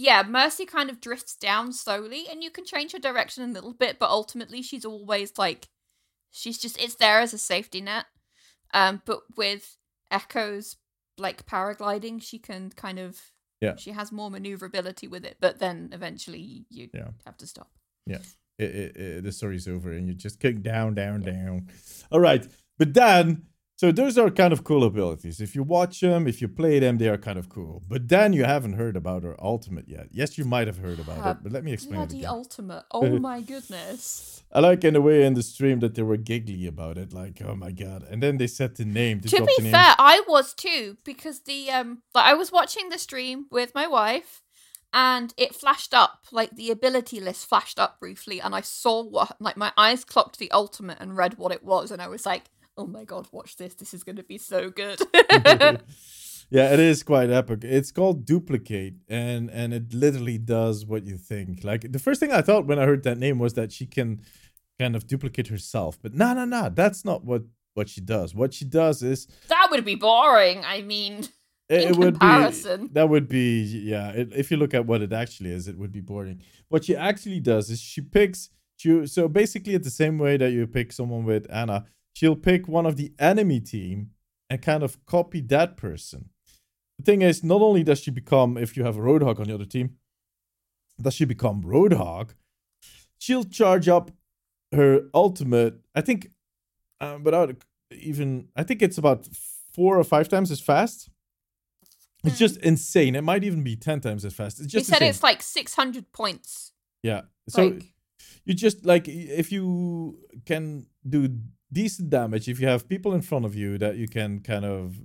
[0.00, 3.74] Yeah, Mercy kind of drifts down slowly, and you can change her direction a little
[3.74, 5.68] bit, but ultimately she's always like,
[6.30, 8.06] she's just it's there as a safety net.
[8.72, 9.76] Um, but with
[10.10, 10.76] Echo's
[11.18, 13.20] like paragliding, she can kind of
[13.60, 13.76] Yeah.
[13.76, 17.10] she has more maneuverability with it, but then eventually you Yeah.
[17.26, 17.70] have to stop.
[18.06, 18.22] it,
[18.58, 21.68] it, it, the story's over and you just kick down, down, down.
[22.10, 22.46] All right.
[22.78, 23.46] But then,
[23.80, 25.40] so those are kind of cool abilities.
[25.40, 27.82] If you watch them, if you play them, they are kind of cool.
[27.88, 30.08] But then you haven't heard about her ultimate yet.
[30.10, 32.84] Yes, you might have heard about Uh, it, but let me explain it Bloody ultimate!
[32.92, 34.42] Oh my goodness!
[34.52, 37.40] I like in a way in the stream that they were giggly about it, like,
[37.40, 38.06] oh my god.
[38.10, 39.20] And then they said the name.
[39.20, 39.72] To be the name.
[39.72, 43.86] fair, I was too because the um like I was watching the stream with my
[43.86, 44.42] wife
[44.92, 49.36] and it flashed up like the ability list flashed up briefly and I saw what
[49.40, 52.50] like my eyes clocked the ultimate and read what it was and I was like,
[52.80, 53.74] "Oh my god, watch this.
[53.74, 55.00] This is going to be so good."
[56.50, 57.60] yeah, it is quite epic.
[57.62, 61.62] It's called Duplicate, and and it literally does what you think.
[61.64, 64.22] Like the first thing I thought when I heard that name was that she can
[64.78, 67.42] kind of duplicate herself, but no, no, no, that's not what
[67.74, 68.34] what she does.
[68.34, 70.64] What she does is that would be boring.
[70.64, 71.28] I mean,
[71.68, 74.10] it, it would be that would be yeah.
[74.10, 76.42] It, if you look at what it actually is, it would be boring.
[76.68, 78.50] What she actually does is she picks.
[78.76, 81.84] She, so basically, it's the same way that you pick someone with Ana.
[82.14, 84.10] She'll pick one of the enemy team
[84.48, 86.30] and kind of copy that person.
[86.98, 89.54] The thing is, not only does she become, if you have a Roadhog on the
[89.54, 89.96] other team,
[91.00, 92.34] does she become Roadhog,
[93.18, 94.10] she'll charge up
[94.72, 95.80] her ultimate.
[95.94, 96.30] I think,
[97.00, 97.54] uh, without
[97.90, 99.26] even, I think it's about
[99.72, 101.08] four or five times as fast.
[102.22, 102.38] It's Mm.
[102.38, 103.14] just insane.
[103.16, 104.58] It might even be ten times as fast.
[104.60, 105.08] It's he just said insane.
[105.08, 106.72] it's like 600 points.
[107.02, 107.22] yeah.
[107.48, 107.94] So like,
[108.44, 111.34] you just like if you can do
[111.72, 112.48] decent damage.
[112.48, 114.96] If you have people in front of you that you can kind of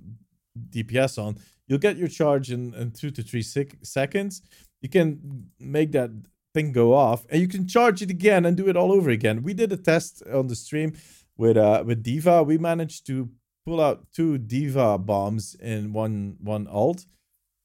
[0.70, 1.36] dps on
[1.66, 4.42] you'll get your charge in, in two to three sec- seconds.
[4.80, 6.10] You can make that
[6.54, 9.42] thing go off and you can charge it again and do it all over again.
[9.42, 10.94] We did a test on the stream
[11.36, 13.28] with uh with D.Va we managed to
[13.66, 17.04] pull out two D.Va bombs in one one ult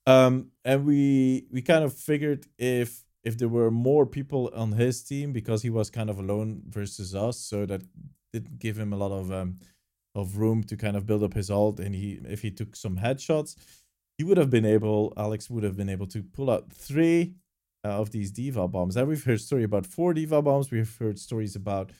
[0.08, 5.04] um and we we kind of figured if if there were more people on his
[5.04, 7.82] team because he was kind of alone versus us so that
[8.34, 9.60] did give him a lot of um
[10.14, 12.98] of room to kind of build up his ult and he if he took some
[12.98, 13.56] headshots
[14.18, 17.34] he would have been able alex would have been able to pull out three
[17.84, 21.18] uh, of these D.Va bombs and we've heard story about four D.Va bombs we've heard
[21.18, 21.92] stories about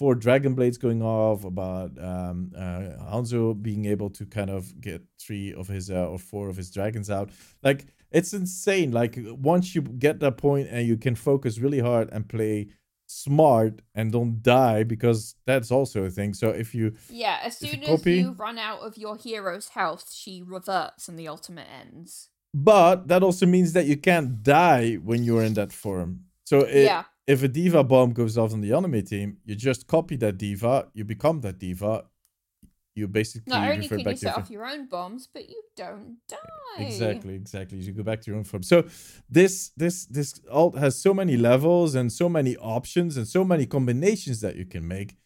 [0.00, 5.02] four dragon blades going off, about um, uh, Hanzo being able to kind of get
[5.20, 7.28] three of his uh, or four of his dragons out.
[7.62, 8.92] Like it's insane.
[8.92, 12.68] Like once you get that point and you can focus really hard and play
[13.10, 16.32] smart and don't die because that's also a thing.
[16.34, 19.16] So if you Yeah, as If you soon as copy- you run out of your
[19.16, 22.28] hero's health, she reverts and the ultimate ends.
[22.52, 26.10] but that also means that you can't die when you're in that form.
[26.44, 27.04] So it, yeah.
[27.26, 30.88] if a D.Va bomb goes off on the enemy team, you just copy that D.Va,
[30.94, 32.04] you become that D.Va.
[33.00, 36.36] You basically Not only can you set off your own bombs, but you don't die.
[36.78, 37.78] Exactly, exactly.
[37.78, 38.62] You go back to your own form.
[38.62, 38.84] So
[39.28, 43.64] this this this ult has so many levels and so many options and so many
[43.64, 45.16] combinations that you can make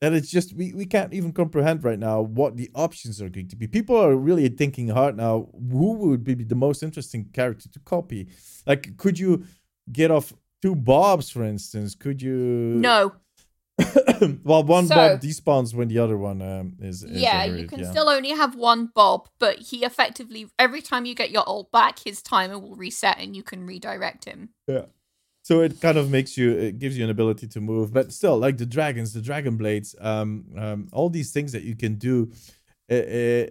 [0.00, 3.48] that it's just we, we can't even comprehend right now what the options are going
[3.48, 3.66] to be.
[3.68, 8.28] People are really thinking hard now who would be the most interesting character to copy.
[8.66, 9.44] Like could you
[9.92, 11.94] get off two bobs for instance?
[11.94, 13.12] Could you No.
[14.44, 17.80] well one So- bob despawns when the other one um, is, is yeah, you can
[17.80, 17.90] yeah.
[17.90, 22.00] still only have one bob, but he effectively every time you get your ult back,
[22.00, 24.50] his timer will reset and you can redirect him.
[24.66, 24.86] Yeah.
[25.42, 28.38] So it kind of makes you it gives you an ability to move but still
[28.38, 32.30] like the dragons the dragon blades um um all these things that you can do
[32.90, 33.46] uh,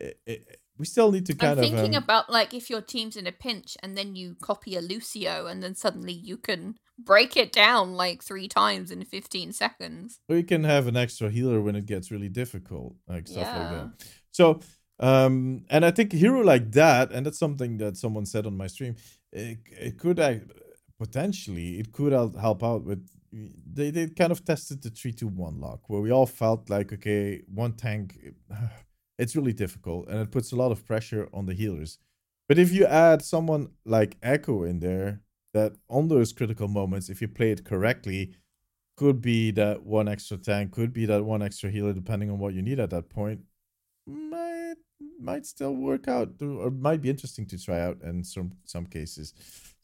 [0.79, 3.27] we still need to kind I'm of thinking um, about like if your team's in
[3.27, 7.51] a pinch and then you copy a Lucio and then suddenly you can break it
[7.51, 10.19] down like three times in 15 seconds.
[10.29, 13.69] or you can have an extra healer when it gets really difficult like stuff like
[13.69, 13.91] that
[14.31, 14.59] so
[14.99, 18.57] um and i think a hero like that and that's something that someone said on
[18.57, 18.95] my stream
[19.31, 20.43] it, it could act
[20.97, 25.89] potentially it could help help out with they, they kind of tested the 321 lock
[25.89, 28.17] where we all felt like okay one tank
[29.19, 31.99] it's really difficult and it puts a lot of pressure on the healers.
[32.47, 35.21] But if you add someone like echo in there
[35.53, 38.33] that on those critical moments if you play it correctly
[38.97, 42.53] could be that one extra tank could be that one extra healer depending on what
[42.53, 43.41] you need at that point.
[44.09, 44.48] Mm, Might
[45.19, 48.85] might still work out to- or might be interesting to try out in some some
[48.85, 49.33] cases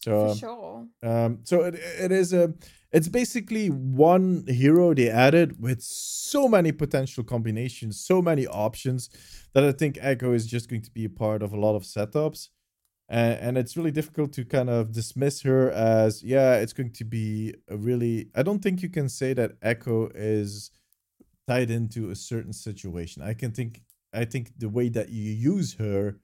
[0.05, 0.87] so For um, sure.
[1.03, 2.53] um, so it, it is a,
[2.91, 9.09] it's basically one hero they added with so many potential combinations, so many options
[9.53, 11.83] that I think Echo is just going to be a part of a lot of
[11.83, 12.49] setups,
[13.09, 17.03] and, and it's really difficult to kind of dismiss her as yeah, it's going to
[17.03, 18.29] be a really.
[18.35, 20.69] I don't think you can say that Echo is
[21.47, 23.23] tied into a certain situation.
[23.23, 23.81] I can think
[24.15, 26.19] I think the way that you use her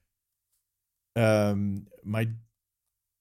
[1.16, 2.30] um might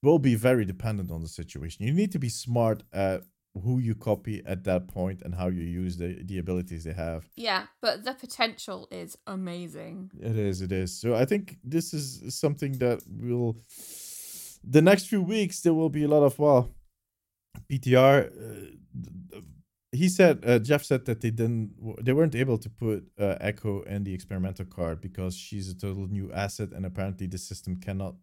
[0.03, 1.85] will be very dependent on the situation.
[1.85, 3.23] You need to be smart at
[3.65, 7.29] who you copy at that point and how you use the the abilities they have.
[7.37, 10.13] Yeah, but the potential is amazing.
[10.21, 10.99] It is, it is.
[11.01, 13.57] So I think this is something that will
[14.63, 16.71] the next few weeks there will be a lot of well
[17.71, 18.27] PTR.
[18.27, 19.41] Uh,
[19.93, 21.75] he said uh, Jeff said that they didn't
[22.05, 26.07] they weren't able to put uh, Echo in the experimental card because she's a total
[26.07, 28.15] new asset and apparently the system cannot.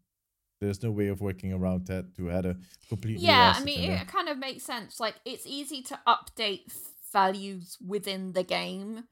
[0.60, 2.58] There's no way of working around that to add a
[2.90, 5.00] completely new Yeah, I mean, it kind of makes sense.
[5.00, 6.74] Like, it's easy to update
[7.14, 9.04] values within the game,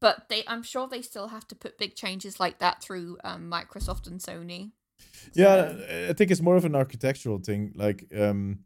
[0.00, 3.50] but they, I'm sure they still have to put big changes like that through um,
[3.50, 4.72] Microsoft and Sony.
[5.34, 5.74] Yeah,
[6.08, 7.72] I think it's more of an architectural thing.
[7.74, 8.60] Like um,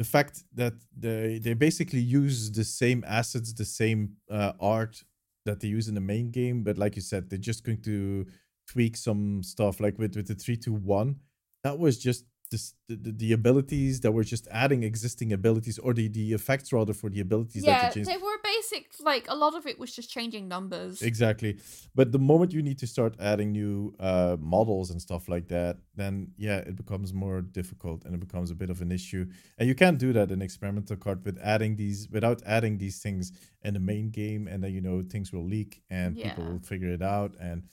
[0.00, 5.04] the fact that they they basically use the same assets, the same uh, art
[5.44, 8.26] that they use in the main game, but like you said, they're just going to
[8.66, 9.78] tweak some stuff.
[9.78, 11.16] Like with with the three two one,
[11.64, 15.94] that was just this, the, the the abilities that were just adding existing abilities or
[15.94, 18.10] the the effects rather for the abilities yeah, that they changed.
[18.10, 18.86] they were basic.
[19.00, 21.00] Like a lot of it was just changing numbers.
[21.02, 21.58] Exactly.
[21.94, 25.78] But the moment you need to start adding new uh, models and stuff like that,
[25.94, 29.26] then yeah, it becomes more difficult and it becomes a bit of an issue.
[29.58, 33.32] And you can't do that in experimental card with adding these without adding these things
[33.62, 36.88] in the main game, and then you know things will leak and people will figure
[36.88, 37.36] it out.
[37.40, 37.64] And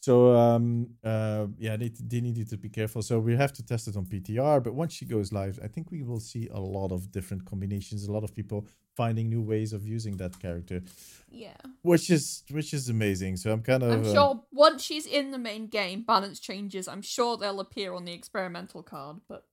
[0.00, 3.02] so um uh yeah, they they needed to be careful.
[3.02, 4.62] So we have to test it on PTR.
[4.62, 8.06] But once she goes live, I think we will see a lot of different combinations.
[8.06, 10.82] A lot of people finding new ways of using that character
[11.30, 13.36] yeah, which is which is amazing.
[13.36, 16.88] So I'm kind of I'm uh, sure once she's in the main game, balance changes.
[16.88, 19.44] I'm sure they'll appear on the experimental card, but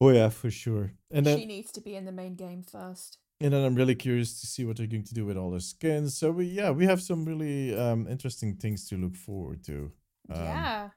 [0.00, 0.92] oh yeah, for sure.
[1.10, 3.18] And then she needs to be in the main game first.
[3.40, 5.60] and then I'm really curious to see what they're going to do with all the
[5.60, 6.16] skins.
[6.16, 9.92] So we yeah, we have some really um interesting things to look forward to.
[10.30, 10.88] Um, yeah.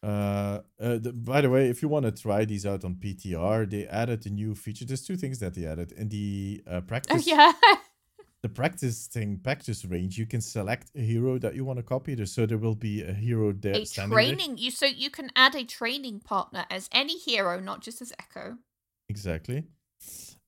[0.00, 3.68] Uh, uh the, by the way, if you want to try these out on PTR,
[3.68, 4.84] they added a new feature.
[4.84, 7.26] There's two things that they added in the uh, Oh practice.
[7.26, 7.52] yeah.
[8.40, 10.16] The practice thing, practice range.
[10.16, 12.14] You can select a hero that you want to copy.
[12.14, 13.74] There, so there will be a hero there.
[13.74, 14.24] a standing there.
[14.24, 18.12] training you so you can add a training partner as any hero, not just as
[18.20, 18.58] Echo.
[19.08, 19.64] Exactly.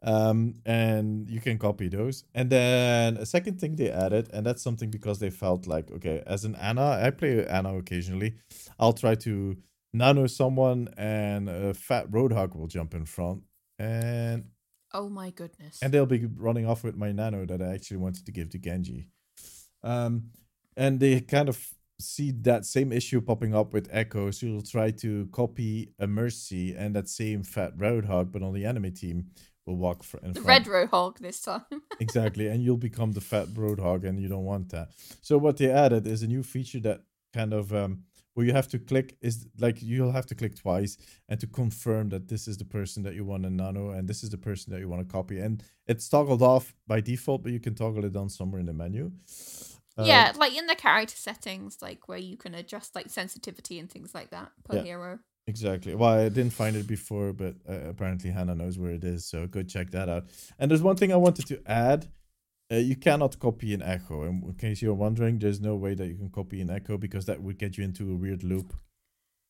[0.02, 2.24] Um, and you can copy those.
[2.34, 6.22] And then a second thing they added, and that's something because they felt like, okay,
[6.26, 8.36] as an Ana, I play Ana occasionally.
[8.78, 9.56] I'll try to
[9.92, 13.42] nano someone, and a fat Roadhog will jump in front,
[13.78, 14.44] and
[14.92, 15.78] Oh my goodness.
[15.82, 18.58] and they'll be running off with my nano that I actually wanted to give to
[18.58, 19.06] Genji.
[19.82, 20.30] Um,
[20.76, 21.58] and they kind of
[22.00, 26.74] see that same issue popping up with Echo, so you'll try to copy a Mercy
[26.74, 29.26] and that same fat Roadhog, but on the enemy team
[29.70, 30.66] will walk fr- in the front.
[30.66, 31.64] red roadhog this time.
[32.00, 34.90] exactly, and you'll become the fat Roadhog, and you don't want that.
[35.22, 37.00] So what they added is a new feature that
[37.32, 40.96] kind of um, where you have to click is like you'll have to click twice
[41.28, 44.22] and to confirm that this is the person that you want to nano and this
[44.24, 47.52] is the person that you want to copy and it's toggled off by default but
[47.52, 49.10] you can toggle it on somewhere in the menu
[49.98, 53.90] Uh, yeah, like in the character settings, like where you can adjust like sensitivity and
[53.90, 54.82] things like that per Yeah.
[54.82, 55.18] hero.
[55.50, 55.92] Exactly.
[56.00, 59.46] Well i didn't find it before but uh, apparently hannah knows where it is so
[59.54, 60.24] go check that out.
[60.58, 61.56] And there's one thing i wanted to
[61.86, 62.00] add
[62.72, 64.22] uh, you cannot copy an echo.
[64.22, 67.24] And in case you're wondering there's no way that you can copy an echo because
[67.26, 68.72] that would get you into a weird loop.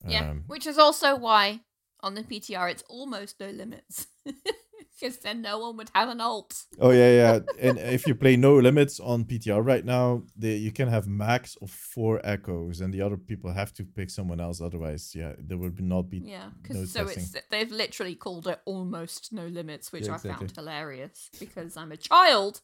[0.07, 1.61] Yeah, Um, which is also why
[2.01, 4.07] on the PTR it's almost no limits,
[5.01, 6.65] because then no one would have an ult.
[6.79, 7.39] Oh yeah, yeah.
[7.61, 11.57] and if you play no limits on PTR right now, the, you can have max
[11.63, 14.61] of four echoes, and the other people have to pick someone else.
[14.61, 16.19] Otherwise, yeah, there would not be.
[16.19, 17.23] Yeah, No because so testing.
[17.23, 21.93] it's they've literally called it almost no limits, which Yeah, I found hilarious because I'm
[21.93, 22.61] a child.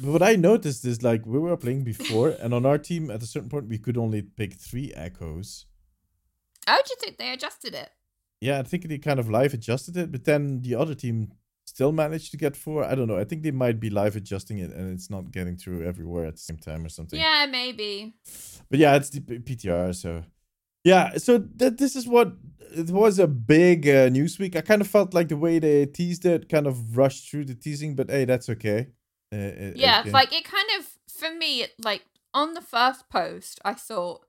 [0.00, 3.22] But what I noticed is like we were playing before, and on our team at
[3.22, 5.66] a certain point we could only pick three echoes.
[6.66, 7.90] How do you think they adjusted it?
[8.40, 11.32] Yeah, I think they kind of live adjusted it, but then the other team
[11.76, 12.82] still managed to get four.
[12.82, 13.18] I don't know.
[13.18, 16.36] I think they might be live adjusting it, and it's not getting through everywhere at
[16.36, 17.20] the same time or something.
[17.20, 18.14] Yeah, maybe.
[18.70, 19.94] but yeah, it's the PTR.
[19.94, 20.24] So
[20.84, 22.32] yeah, so th- this is what
[22.74, 24.56] it was a big uh, news week.
[24.56, 27.54] I kind of felt like the way they teased it kind of rushed through the
[27.54, 28.88] teasing, but hey, that's okay.
[29.30, 30.12] Uh, Yeah, okay.
[30.12, 34.25] like it kind of for me, like on the first post, I thought,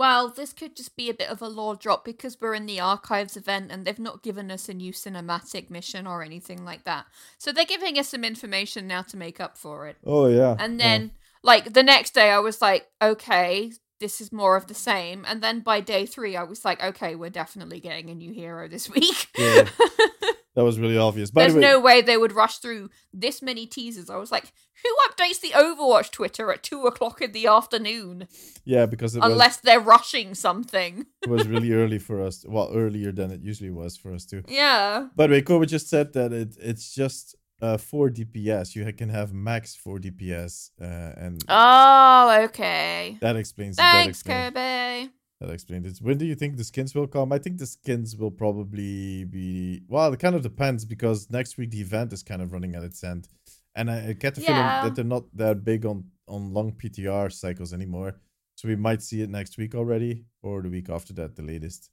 [0.00, 2.80] well, this could just be a bit of a lore drop because we're in the
[2.80, 7.04] archives event and they've not given us a new cinematic mission or anything like that.
[7.36, 9.98] So they're giving us some information now to make up for it.
[10.06, 11.10] oh yeah, And then,
[11.42, 15.26] like, the next day, I was like, okay, this is more of the same.
[15.28, 18.68] And then by day three, I was like, okay, we're definitely getting a new hero
[18.68, 19.28] this week.
[19.36, 19.68] Yeah.
[20.54, 21.30] that was really obvious.
[21.30, 24.10] By There's the way, no way they would rush through this many teasers.
[24.10, 24.52] I was like,
[24.82, 28.26] who updates the Overwatch Twitter at two o'clock in the afternoon?
[28.64, 31.06] yeah, because it was, Unless they're rushing something.
[31.22, 32.44] it was really early for us.
[32.48, 34.42] Well, earlier than it usually was for us too.
[34.48, 35.08] Yeah.
[35.14, 38.74] By the way, Kobe just said that it it's just uh 4 DPS.
[38.74, 40.84] You can have max 4 DPS, uh,
[41.24, 43.18] and Oh, okay.
[43.20, 43.76] that explains.
[43.76, 45.12] that Thanks, explains- Kirby.
[45.40, 46.04] That explains it.
[46.04, 47.32] When do you think the skins will come?
[47.32, 50.12] I think the skins will probably be well.
[50.12, 53.02] It kind of depends because next week the event is kind of running at its
[53.02, 53.26] end,
[53.74, 54.46] and I, I get the Yeah.
[54.48, 58.16] feeling that they're not that big on on long PTR cycles anymore.
[58.56, 61.88] So we might see it next week already, or the week after that, the latest.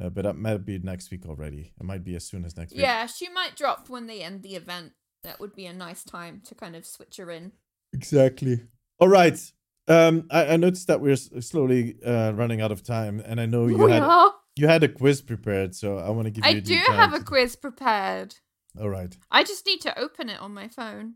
[0.00, 1.72] Uh, but that might be next week already.
[1.80, 2.82] It might be as soon as next week.
[2.82, 4.92] Yeah, she might drop when they end the event.
[5.24, 7.50] That would be a nice time to kind of switch her in.
[7.92, 8.60] Exactly.
[9.00, 9.36] All right.
[9.88, 13.66] Um, I, I noticed that we're slowly uh, running out of time, and I know
[13.66, 14.34] you we had are.
[14.56, 16.60] you had a quiz prepared, so I want to give I you.
[16.60, 18.36] do have a quiz prepared.
[18.78, 19.16] All right.
[19.30, 21.14] I just need to open it on my phone.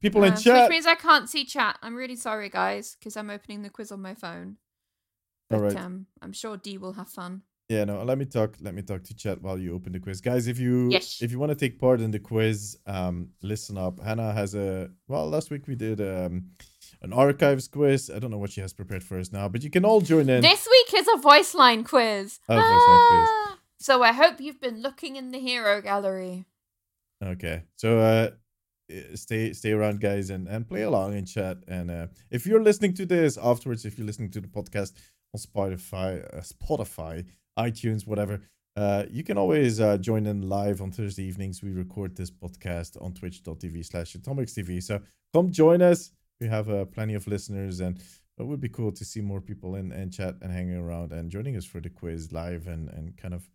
[0.00, 0.62] People in Uh, so chat.
[0.62, 1.78] Which means I can't see chat.
[1.82, 4.56] I'm really sorry, guys, because I'm opening the quiz on my phone.
[5.50, 5.76] But All right.
[5.76, 7.42] um, I'm sure Dee will have fun.
[7.68, 8.02] Yeah, no.
[8.02, 8.56] Let me talk.
[8.60, 10.46] Let me talk to chat while you open the quiz, guys.
[10.46, 11.18] If you Yes.
[11.22, 14.00] if you want to take part in the quiz, um, listen up.
[14.00, 15.28] Hannah has a well.
[15.28, 16.50] Last week we did um
[17.02, 18.10] an archives quiz.
[18.14, 20.28] I don't know what she has prepared for us now, but you can all join
[20.28, 20.40] in.
[20.40, 22.40] This week is a voice line quiz.
[22.48, 23.28] Oh, voice line quiz.
[23.30, 23.58] Ah!
[23.78, 26.46] So I hope you've been looking in the hero gallery.
[27.22, 28.30] Okay, so uh,
[29.14, 31.58] stay stay around, guys, and and play along in chat.
[31.68, 34.92] And uh, if you're listening to this afterwards, if you're listening to the podcast
[35.34, 37.26] on Spotify, uh, Spotify,
[37.58, 38.40] iTunes, whatever.
[38.74, 41.62] Uh, you can always uh, join in live on Thursday evenings.
[41.62, 44.82] We record this podcast on twitch.tv slash atomiics TV.
[44.82, 45.00] So
[45.34, 46.10] come join us.
[46.42, 48.00] We have uh, plenty of listeners, and
[48.36, 51.30] it would be cool to see more people in, in chat and hanging around and
[51.30, 53.48] joining us for the quiz live and, and kind of,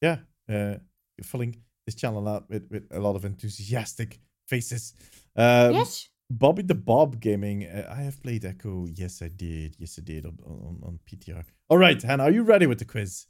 [0.00, 0.76] yeah, uh,
[1.22, 4.94] filling this channel out with, with a lot of enthusiastic faces.
[5.36, 6.08] Um, yes.
[6.30, 7.66] Bobby the Bob Gaming.
[7.66, 8.86] Uh, I have played Echo.
[8.86, 9.76] Yes, I did.
[9.78, 11.44] Yes, I did on, on, on PTR.
[11.68, 13.26] All right, Hannah, are you ready with the quiz?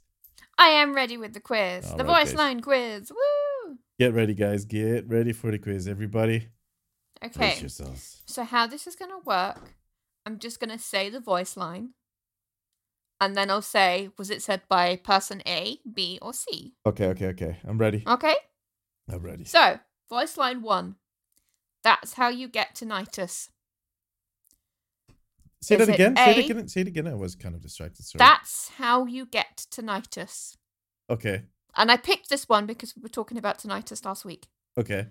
[0.57, 1.85] I am ready with the quiz.
[1.91, 2.37] All the right, voice guys.
[2.37, 3.11] line quiz.
[3.11, 3.77] Woo!
[3.99, 4.63] Get ready, guys.
[4.63, 6.47] Get ready for the quiz, everybody.
[7.23, 7.67] Okay.
[8.25, 9.75] So how this is going to work,
[10.25, 11.89] I'm just going to say the voice line.
[13.19, 16.73] And then I'll say, was it said by person A, B, or C?
[16.85, 17.57] Okay, okay, okay.
[17.63, 18.03] I'm ready.
[18.07, 18.35] Okay?
[19.11, 19.45] I'm ready.
[19.45, 19.79] So,
[20.11, 20.95] Voice line one.
[21.85, 23.47] That's how you get tinnitus.
[25.61, 26.17] Say Is that it again.
[26.17, 26.67] Say it again.
[26.67, 27.07] Say it again.
[27.07, 28.03] I was kind of distracted.
[28.03, 28.19] Sorry.
[28.19, 30.57] That's how you get tinnitus.
[31.09, 31.43] Okay.
[31.77, 34.47] And I picked this one because we were talking about tinnitus last week.
[34.77, 35.07] Okay.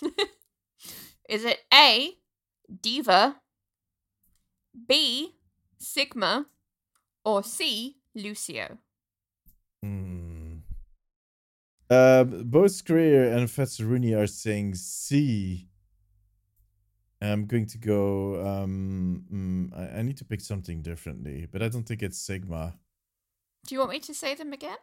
[1.28, 2.18] Is it A,
[2.80, 3.36] D.Va,
[4.88, 5.34] B,
[5.78, 6.46] Sigma,
[7.24, 8.78] or C, Lucio?
[9.82, 10.56] Hmm.
[11.90, 15.68] Uh, both Skrier and Fatsaruni are saying C.
[17.20, 18.44] I'm going to go.
[18.44, 22.74] Um, mm, I, I need to pick something differently, but I don't think it's Sigma.
[23.66, 24.78] Do you want me to say them again?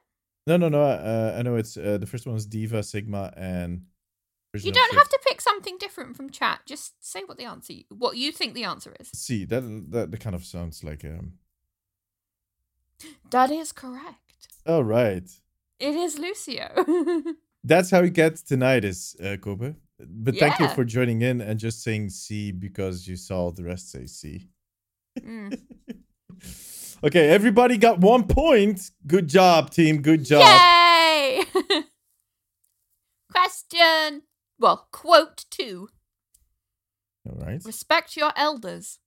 [0.48, 0.82] No, no, no.
[0.82, 3.86] Uh, I know it's uh, the first one is D.Va, Sigma, and.
[4.53, 6.61] You don't have to pick something different from chat.
[6.66, 9.10] Just say what the answer, what you think the answer is.
[9.14, 9.61] See, That
[9.91, 11.34] that, that kind of sounds like um.
[13.32, 14.48] That is correct.
[14.66, 15.30] All right.
[15.80, 16.68] It is Lucio.
[17.64, 19.76] That's how we get tinnitus, uh, Kobe.
[19.99, 23.91] But thank you for joining in and just saying C because you saw the rest
[23.91, 24.48] say C.
[25.20, 25.60] Mm.
[27.03, 28.91] okay, everybody got one point.
[29.07, 30.02] Good job, team.
[30.02, 30.41] Good job.
[30.41, 31.44] Yay!
[33.32, 34.24] Question.
[34.60, 35.90] Well, quote two.
[37.26, 37.64] All right.
[37.64, 38.99] Respect your elders.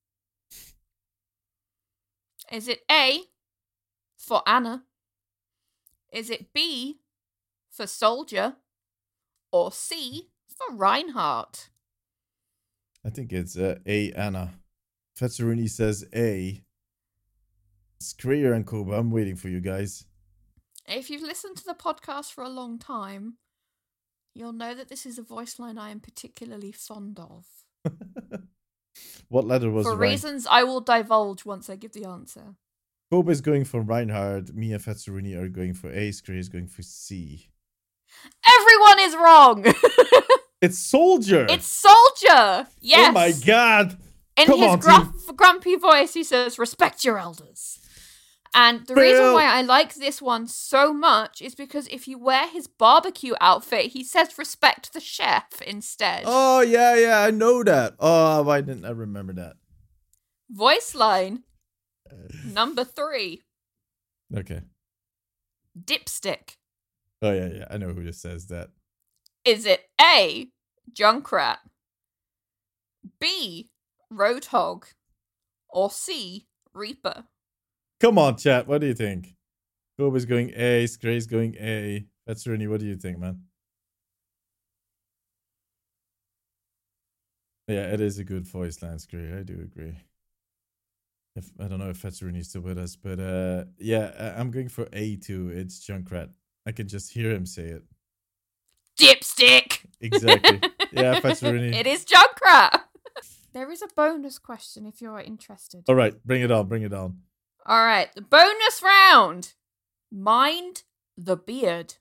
[2.51, 3.21] Is it A
[4.17, 4.85] for Ana?
[6.13, 7.01] Is it B
[7.71, 8.57] for Soldier?
[9.51, 11.69] Or C for Reinhardt?
[13.05, 14.55] I think it's uh, A, Ana.
[15.19, 16.63] Fetzerini says A.
[18.01, 20.07] Skrier and Koba, I'm waiting for you guys.
[20.89, 23.35] If you've listened to the podcast for a long time,
[24.35, 27.47] you'll know that this is a voice line I am particularly fond of.
[29.29, 32.57] what letter was for reasons I will divulge once I give the answer.
[33.11, 34.55] Kobe is going for Reinhardt.
[34.55, 36.11] Me and Fetzerini are going for A.
[36.11, 37.51] Skrier is going for C.
[38.47, 39.75] Everyone is wrong!
[40.63, 41.45] It's Soldier.
[41.51, 42.69] it's Soldier!
[42.81, 43.09] Yes!
[43.09, 43.99] Oh my god.
[44.37, 47.81] In Come his on, gruff, grumpy voice, he says, Respect your elders.
[48.55, 52.47] And the reason why I like this one so much is because if you wear
[52.49, 56.25] his barbecue outfit, he says, Respect the chef instead.
[56.27, 57.95] Oh yeah, yeah, I know that.
[57.99, 59.55] Oh, why didn't I remember that?
[60.51, 61.45] Voice line
[62.45, 63.43] number three
[64.37, 64.61] Okay.
[65.79, 66.57] Dipstick.
[67.21, 67.65] Oh yeah, yeah.
[67.71, 68.71] I know who just says that.
[69.45, 70.49] Is it A,
[70.93, 71.59] Junkrat,
[73.21, 73.71] B,
[74.13, 74.85] Roadhog,
[75.69, 77.25] or C, Reaper?
[78.03, 78.67] Come on, chat.
[78.67, 79.37] What do you think?
[79.97, 80.89] Kobe's going A.
[81.01, 82.05] Gray's going A.
[82.27, 82.67] That's Rooney.
[82.67, 83.43] What do you think, man?
[87.69, 89.33] Yeah, it is a good voice line, Gray.
[89.39, 89.95] I do agree.
[91.37, 94.51] If I don't know if Fetzerini is still with us, but uh, yeah, I- I'm
[94.51, 95.53] going for A too.
[95.55, 96.31] It's Junkrat.
[96.67, 97.85] I can just hear him say it.
[98.99, 99.79] Dipstick!
[100.01, 100.61] Exactly.
[100.91, 101.73] yeah, Fetzerini.
[101.81, 102.81] it is Junkrat!
[103.55, 105.85] there is a bonus question if you're interested.
[105.89, 106.67] All right, bring it on.
[106.67, 107.19] Bring it on.
[107.65, 109.55] All right, the bonus round.
[110.11, 110.83] Mind
[111.17, 111.95] the beard.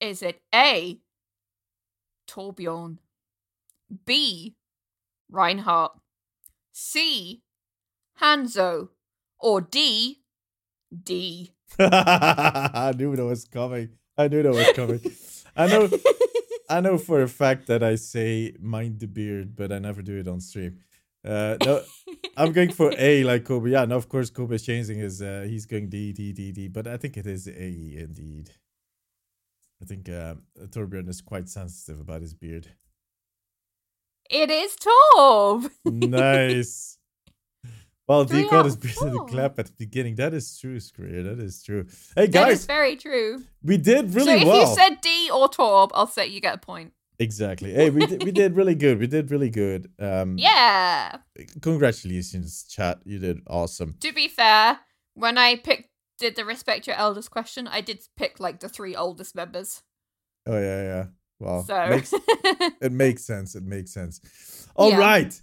[0.00, 0.98] Is it A,
[2.26, 2.98] Torbjorn,
[4.06, 4.56] B,
[5.30, 5.92] Reinhardt,
[6.72, 7.42] C,
[8.20, 8.88] Hanzo,
[9.38, 10.22] or D,
[10.90, 11.52] D?
[11.78, 13.90] I knew that was coming.
[14.16, 15.00] I knew that was coming.
[15.54, 15.88] I know.
[16.70, 20.16] I know for a fact that I say mind the beard, but I never do
[20.18, 20.78] it on stream.
[21.22, 21.82] Uh, no,
[22.36, 23.70] I'm going for A like Kobe.
[23.70, 25.20] Yeah, no, of course Kobe is changing his.
[25.20, 28.50] Uh, he's going D D D D, but I think it is A indeed.
[29.82, 30.34] I think uh,
[30.66, 32.68] Torbjorn is quite sensitive about his beard.
[34.30, 35.70] It is Torb.
[35.84, 36.96] nice.
[38.06, 40.16] Well, Three D got out his beard in the clap at the beginning.
[40.16, 41.22] That is true, Screer.
[41.22, 41.86] That is true.
[42.16, 43.44] Hey That is guys, very true.
[43.62, 44.60] we did really so if well.
[44.68, 46.92] you said D or Torb, I'll say you get a point.
[47.20, 47.74] Exactly.
[47.74, 48.98] Hey, we did, we did really good.
[48.98, 49.92] We did really good.
[49.98, 51.18] Um, Yeah.
[51.60, 53.00] Congratulations, chat.
[53.04, 53.96] You did awesome.
[54.00, 54.80] To be fair,
[55.14, 58.96] when I picked did the respect your elders question, I did pick like the three
[58.96, 59.82] oldest members.
[60.46, 61.04] Oh yeah, yeah.
[61.38, 62.12] Well, So makes,
[62.80, 63.54] it makes sense.
[63.54, 64.68] It makes sense.
[64.74, 65.38] All right.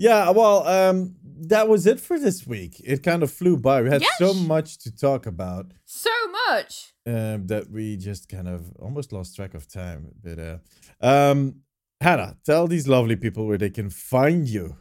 [0.00, 0.30] Yeah.
[0.30, 2.80] Well, um, that was it for this week.
[2.84, 3.82] It kind of flew by.
[3.82, 6.10] We had so much to talk about so
[6.48, 6.92] much.
[7.06, 10.12] um, that we just kind of almost lost track of time.
[10.22, 10.58] But uh,
[11.06, 11.56] um,
[12.00, 14.76] Hannah, tell these lovely people where they can find you.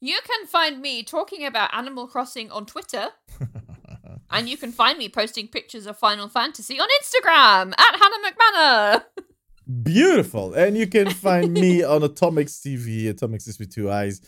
[0.00, 3.08] You can find me talking about Animal Crossing on Twitter,
[4.30, 9.24] and you can find me posting pictures of Final Fantasy on Instagram at Hannah McManus.
[9.82, 10.54] Beautiful.
[10.54, 14.20] And you can find me on Atomiics TV, Atomiics is with two eyes.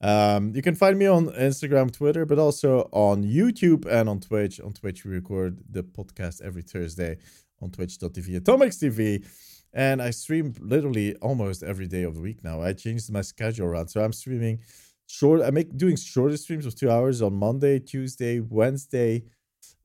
[0.00, 4.60] Um, you can find me on Instagram, Twitter, but also on YouTube and on Twitch.
[4.60, 7.18] On Twitch, we record the podcast every Thursday
[7.60, 9.24] on twitch.tv, Atomiics TV.
[9.72, 12.62] and I stream literally almost every day of the week now.
[12.62, 14.60] I changed my schedule around, so I'm streaming
[15.06, 15.42] short.
[15.42, 19.24] I make doing shorter streams of two hours on Monday, Tuesday, Wednesday.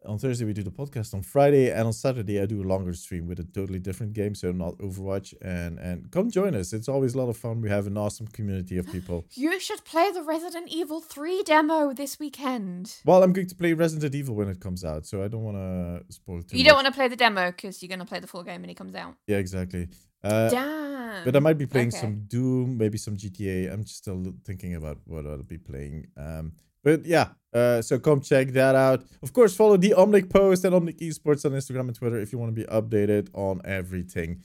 [0.03, 1.13] On Thursday we do the podcast.
[1.13, 4.33] On Friday and on Saturday I do a longer stream with a totally different game,
[4.33, 5.35] so not Overwatch.
[5.43, 6.73] And and come join us.
[6.73, 7.61] It's always a lot of fun.
[7.61, 9.25] We have an awesome community of people.
[9.35, 12.95] You should play the Resident Evil 3 demo this weekend.
[13.05, 15.57] Well, I'm going to play Resident Evil when it comes out, so I don't want
[15.57, 18.19] to spoil too You don't want to play the demo because you're going to play
[18.19, 19.13] the full game when it comes out.
[19.27, 19.87] Yeah, exactly.
[20.23, 21.25] Uh, Damn.
[21.25, 21.97] but I might be playing Okay.
[21.97, 23.71] some Doom, maybe some GTA.
[23.71, 26.07] I'm just still thinking about what I'll be playing.
[26.17, 26.53] Um,
[26.83, 29.03] but yeah, uh, so come check that out.
[29.21, 32.39] Of course, follow the Omnic Post and Omnic Esports on Instagram and Twitter if you
[32.39, 34.43] want to be updated on everything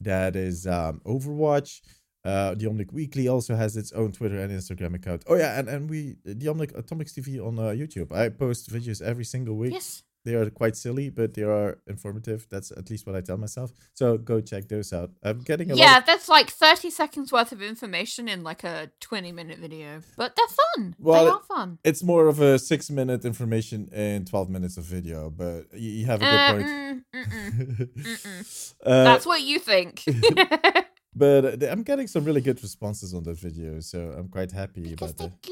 [0.00, 1.80] that is um, Overwatch.
[2.24, 5.22] Uh, the Omnic Weekly also has its own Twitter and Instagram account.
[5.28, 8.12] Oh yeah, and, and we the Omnic Atomiics TV on uh, YouTube.
[8.12, 9.72] I post videos every single week.
[9.72, 10.02] Yes.
[10.26, 12.46] They are quite silly, but they are informative.
[12.50, 13.70] That's at least what I tell myself.
[13.94, 15.10] So go check those out.
[15.22, 16.00] I'm getting a Yeah, lot.
[16.00, 20.00] Of, that's like 30 seconds worth of information in like a 20 minute video.
[20.16, 20.96] But they're fun.
[20.98, 21.78] Well, they are fun.
[21.84, 26.06] it's more of a six minute information in 12 minutes of video, but you, you
[26.06, 26.66] have a good Uh, point.
[26.66, 28.72] mm, mm-mm, mm-mm.
[28.86, 30.02] Uh, That's what you think.
[31.14, 34.82] but uh, I'm getting some really good responses on that video, so I'm quite happy
[34.90, 35.50] because about that.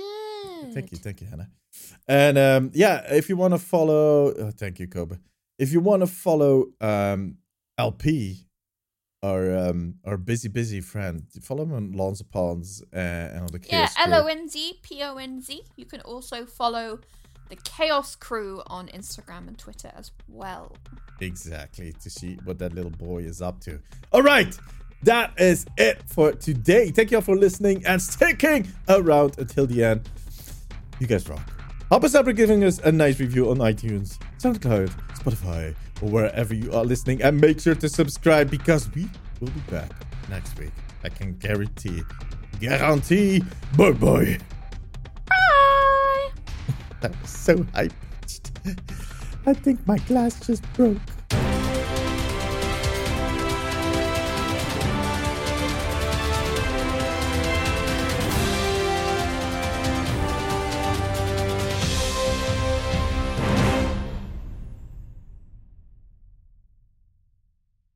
[0.62, 0.75] Good.
[0.75, 1.49] Thank you, thank you, Hannah.
[2.09, 5.16] And um, yeah, if you want to follow, oh, thank you, Kobe.
[5.59, 7.39] If you want to follow um,
[7.79, 8.47] LP,
[9.23, 13.61] our um, our busy busy friend, follow him on Lonz Ponz uh, and on the
[13.61, 14.12] Yeah, Chaos Crew.
[14.12, 15.62] L O N Z P O N Z.
[15.77, 17.01] You can also follow
[17.49, 20.77] the Chaos Crew on Instagram and Twitter as well.
[21.21, 23.79] Exactly, to see what that little boy is up to.
[24.12, 24.59] All right,
[25.05, 26.91] that is it for today.
[26.91, 30.09] Thank you all for listening and sticking around until the end.
[31.05, 31.47] You guys rock.
[31.90, 36.55] Help us out by giving us a nice review on iTunes, SoundCloud, Spotify, or wherever
[36.55, 37.20] you are listening.
[37.20, 39.06] And make sure to subscribe because we
[39.39, 39.90] will be back
[40.31, 40.72] next week.
[41.05, 42.01] I can guarantee.
[42.59, 43.43] Guarantee.
[43.76, 44.39] Bye bye.
[45.28, 46.31] Bye!
[47.02, 47.90] That was so high
[48.22, 48.51] pitched.
[49.47, 50.97] I think my glass just broke.